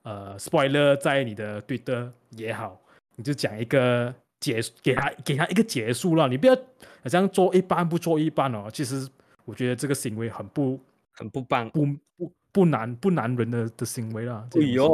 [0.04, 2.82] 呃 spoiler 在你的 Twitter 也好，
[3.16, 8.68] 你就讲一个结给他给他一个结束了，你不要好像做一半不做一半哦。
[8.74, 9.08] 其实
[9.46, 10.78] 我觉得这个行为很不
[11.12, 11.70] 很不棒。
[11.70, 11.86] 不
[12.18, 14.46] 不不男不男人的的行为啦。
[14.52, 14.94] 这哎呦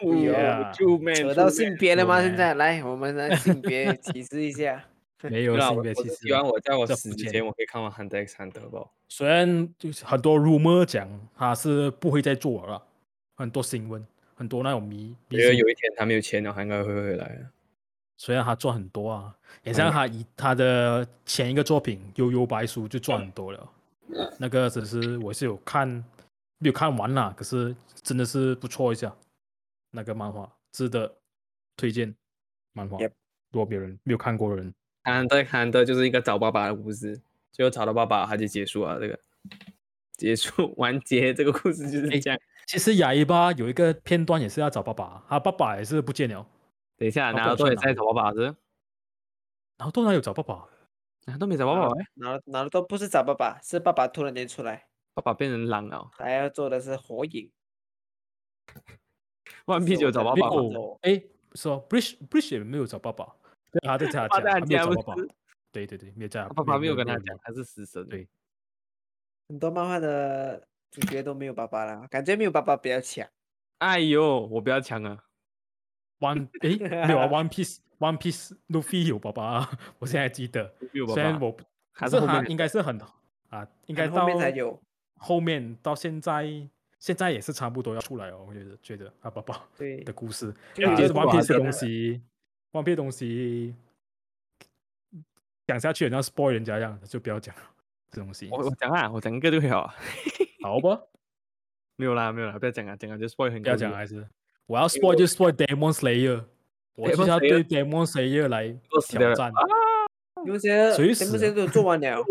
[0.00, 0.34] 哎呦
[0.74, 1.14] 救命！
[1.14, 2.18] 扯到性别了吗？
[2.18, 4.84] 对现在来，我们来性别 歧视一下。
[5.22, 6.32] 没有性别歧视希。
[6.32, 8.88] 望我在我死之前，我可以看完《Hunter x Hunter》不？
[9.08, 11.06] 虽然就是很多 rumor 讲
[11.36, 12.82] 他是不会再做了，
[13.36, 14.02] 很多新闻，
[14.34, 17.46] 很多那种迷迷因为有一天他没有钱了，他应该会回来的。
[18.20, 23.72] 虽然他赚很多啊，也嗯像他以他的前一个作品《悠悠白书》就赚很多了，
[24.38, 25.88] 那个只是我是有看，
[26.58, 29.10] 没有看完啦，可是真的是不错一下，
[29.92, 31.10] 那个漫画值得
[31.78, 32.14] 推荐
[32.74, 32.98] 漫画。
[32.98, 34.74] 如果别人没有看过的人，
[35.26, 37.18] 《Hunter x Hunter》就是一个找爸爸的故事，
[37.50, 39.18] 最后找到爸爸，他就结束了这个。
[40.18, 42.38] 结束完结这个故事就是哎这样。
[42.66, 46.46] 其实哑一巴有一个片段也是要找爸爸，他爸爸也是不见了，
[47.00, 48.42] 等一下，他拿到也不能算在找爸爸是？
[49.78, 50.68] 然后都哪有找爸爸？
[51.24, 56.10] 啊，都没找爸爸哎，拿了拿了都不是找爸爸，是爸爸突然间出来，爸爸变成狼了。
[56.12, 57.50] 还要做的是火影。
[59.64, 60.56] 万啤酒找爸爸吗？
[60.56, 61.22] 有，哎，
[61.54, 63.34] 说 Bridge Bridge 也没有找爸爸，
[63.70, 65.22] 对，他在家 爸爸在讲，他没有找爸爸，
[65.72, 68.06] 对对对，没有在，爸爸没有跟他讲他是死神。
[68.06, 68.28] 对
[69.48, 73.26] 很多漫画的主角都没有爸爸啦，感觉没有爸爸比较强。
[73.78, 75.24] 哎呦，我不要抢啊！
[76.20, 81.56] One 诶，没有啊，One Piece One Piece Luffy 有爸爸啊，我现在记得，没有爸爸，虽然我
[81.92, 82.98] 还是他是后面应该是很
[83.48, 84.80] 啊，应该到后面才有。
[85.16, 86.46] 后面到现在，
[86.98, 92.22] 现在也是差不多要出来哦，我觉得觉得啊爸爸对的，故事，就啊，是 One Piece 的东西
[92.72, 93.74] ，One Piece 的东西
[95.66, 97.62] 讲下去，好像 spoil 人家一样，就不要讲了
[98.10, 99.92] 这东西，我我讲啊，我讲一个就可以了。
[100.62, 100.88] 好不，
[101.96, 104.26] 没有啦，没有啦，不要讲啊，讲啊就 spoil 很不要讲还是
[104.70, 106.44] 我要 spoil 就 spoil Demon Slayer，
[106.94, 108.68] 我就是要对 Demon Slayer 来
[109.08, 109.52] 挑战。
[110.46, 112.24] 有些谁死全部现在都做完了。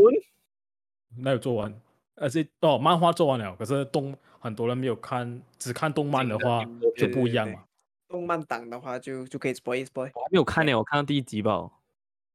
[1.20, 1.82] 那有做完，
[2.16, 6.64] 而且哦，漫画做完了，可是动很多人没有看，只看动漫的话
[6.96, 7.62] 就不一样嘛。
[8.08, 10.10] 动漫党的话就就可以 spoil 一 spoil。
[10.16, 11.70] 我还没有看呢，我看到第一集吧。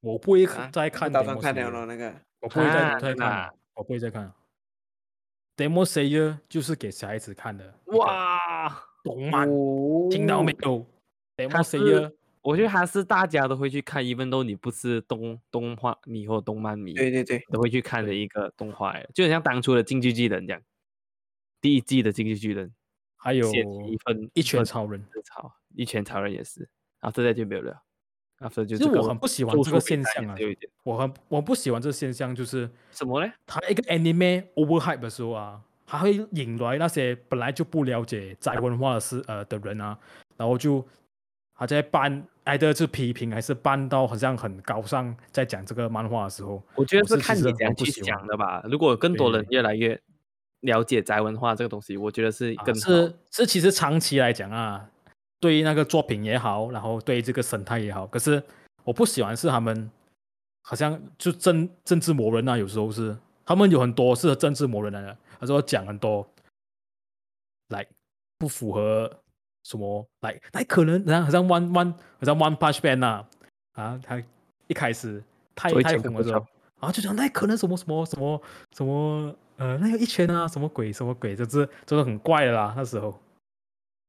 [0.02, 2.14] 我不会啊再看不打算看了咯，那个。
[2.40, 4.34] 我不会再再看了，我不会再看了。
[5.56, 8.68] Demon Slayer 就是给小孩子看的哇，
[9.04, 10.84] 动漫，哦听到没有
[11.48, 12.10] 它是
[12.42, 20.60] 我觉得还是大家都会去看，even though 你不是动动画迷或动漫迷，对对对，都会去看的一个动画就很像当初的《进击巨人》这样，
[21.60, 22.68] 第一季的《进击巨人》
[23.16, 23.50] 还有
[23.86, 25.02] 一份一拳超人。
[25.24, 26.60] 超一拳超人也是，
[27.00, 27.82] 然后这代就没有了
[28.40, 30.36] ，after 就其实我很不喜欢咒这个现象啊
[30.84, 33.32] 我很我不喜欢这个现象，就是什么呢？
[33.46, 39.96] 他一个 anime overhype 的时候啊，他会引来那些本来就不了解宅文化的事呃的人啊，
[40.36, 40.84] 然后就
[41.56, 48.62] 他在搬，挨的是批评还是搬到好像很高尚，在讲这个漫画的时候，我觉得是看你怎样去不喜欢想的吧。
[48.64, 50.00] 如果更多人越来越
[50.60, 52.80] 了解宅文化这个东西，我觉得是啊更好。
[52.80, 54.88] 是是，其实长期来讲啊，
[55.38, 58.42] 对于那个作品也好，然后对这个生态也好，可是
[58.82, 59.90] 我不喜欢是他们
[60.62, 66.26] 好像就政政治魔人啊，有时候是他们有很多是政治魔人来的，他说讲很多
[67.68, 67.86] 来
[68.38, 69.22] 不符合
[69.62, 73.28] 什么来来可能然后好像 One One 好像 One Punch Man 啊
[73.72, 74.22] 啊，他
[74.66, 75.22] 一开始
[75.54, 76.38] 太太红的时候，
[76.80, 78.42] 然后就讲那可能什么什么什么
[78.74, 82.72] 什么呃，那个一拳啊，什么鬼什么鬼，就是真的很怪的啦。
[82.76, 83.20] 那时候，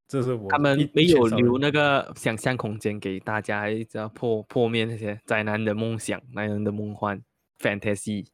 [0.08, 7.22] 这是我他们没有留那个想象空间给大家，一直要破破灭那些宅男的梦想、男人的梦幻
[7.60, 8.28] fantasy。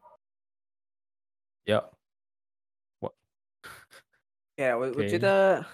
[1.65, 1.89] Yeah，
[4.61, 5.65] 对啊，我我觉得，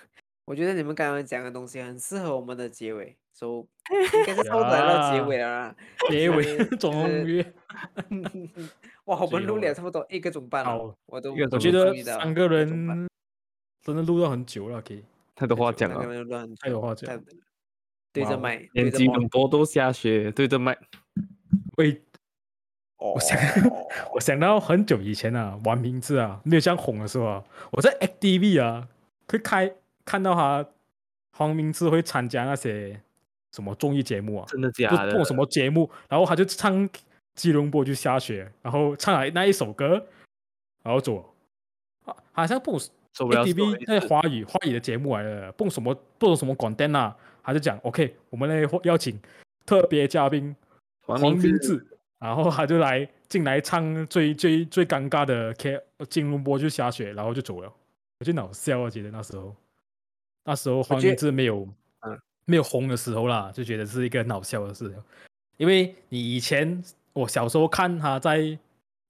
[0.45, 5.75] 我觉得你们刚刚讲的东西很适合我们的结尾，so 应该是差不多来到结尾了啦。
[6.09, 7.45] 结尾终于，
[9.05, 13.09] 哇，我们录了了差不多一个钟半了，我都我觉得三个人
[13.81, 15.03] 真的录到很久了，可以
[15.35, 17.21] 太多话讲了，太多话讲了。
[18.13, 20.77] 对着麦，年对着麦纪很多都下雪，对着麦。
[21.77, 22.01] 喂，
[22.97, 23.37] 哦我想
[24.13, 28.87] 我想到很久以前啊，玩名字啊，没有这样红的时候啊，我在 ACTV 啊，
[29.27, 29.71] 会开
[30.03, 30.65] 看到他
[31.31, 32.99] 黄明志会参加那些
[33.51, 34.97] 什么综艺节目啊，真的假的？
[34.97, 36.89] 不不懂什么节目，然后他就唱
[37.35, 40.07] 吉隆坡就下雪，然后唱了那一首歌，
[40.83, 41.33] 然后走。
[42.31, 49.19] 好像不懂受不了 ATV 那手华语华语的节目来的，蹦什么不懂什么广电啊，他就讲 OK，我们来邀请
[49.65, 50.55] 特别嘉宾
[51.01, 51.85] 黄黄明志，
[52.19, 57.71] 然后他就来进来唱最最最尴尬的 K 进入波就下雪，然后就走了，
[58.19, 59.55] 我就恼笑啊，觉得那时候
[60.45, 61.67] 那时候黄觉志没有
[62.01, 65.03] 嗯没有红的时候啦，就觉得是一个恼笑的事情，
[65.57, 68.57] 因为你以前我小时候看他在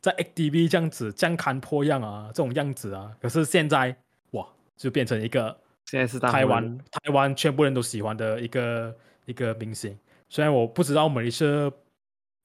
[0.02, 3.96] 在 ATV 这样子这样看破样啊，这种样子啊，可是现在
[4.32, 8.96] 哇，就变成一个现在是台湾台湾全部人都喜欢的一个
[9.26, 9.98] 一个明星。
[10.30, 11.72] 虽然我不知道马来西亚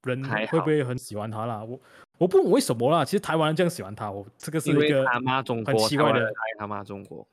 [0.04, 1.80] 人还会不会很喜欢他啦，我
[2.18, 3.04] 我不懂为什么啦。
[3.04, 6.28] 其实台湾人这样喜欢他，我这个是一个他骂中很，奇怪的台湾人。
[6.28, 7.26] 爱他骂中国。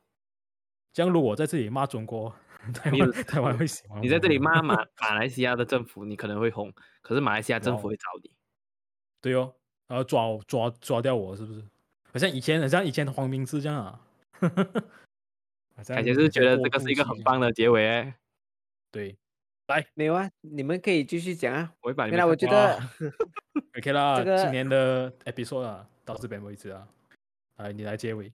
[0.93, 2.33] 这样如果我在这里骂中国，
[2.73, 8.31] 台湾台湾会喜欢你在这里骂 马马来西亚的政府，你可能会红，可是马来西亚政府会找你。
[9.21, 9.53] 对哦，
[9.87, 11.63] 然后抓我抓抓掉我是不是？
[12.11, 14.01] 好像以前，好像以前的黄明志这样啊。
[15.75, 18.13] 好像凯杰是觉得这个是一个很棒的结尾欸，
[18.91, 19.15] 对
[19.93, 21.71] 没有啊，你们可以继续讲啊。
[21.81, 22.89] 我会把你原来我觉得哇，
[23.77, 26.87] OK 啦，这个今年的 episode 啊到这边为止啊。
[27.57, 28.31] 来，你来结尾。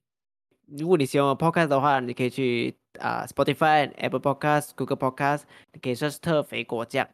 [0.66, 7.08] 如果你喜欢我 podcast 的话，你可以去啊、Spotify、Apple Podcast、Google Podcast，你可以 search 特肥果酱，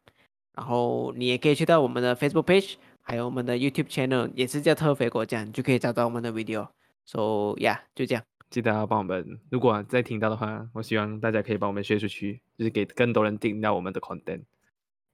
[0.55, 6.69] 然后你也可以去到我们的 Facebook page，还有我们的 YouTube channel，也是叫特肥果酱，你就可以找到我们的 video。
[7.05, 8.25] So yeah，就这样。
[8.53, 14.43] 记得要帮我们，如果再听到的话，我希望大家可以帮我们 share 出去，就是给更多人听到我们的 content。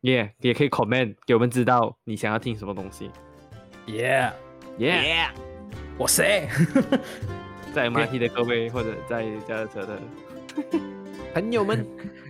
[0.01, 3.11] 也、也可以 comment 给我们知道你想要听什么东西。
[3.87, 4.33] Yeah，
[4.79, 5.31] 耶、
[5.97, 6.49] 我谁？
[7.73, 10.01] 在 MRT 的各位或者在驾车的，
[11.33, 11.87] 朋友们。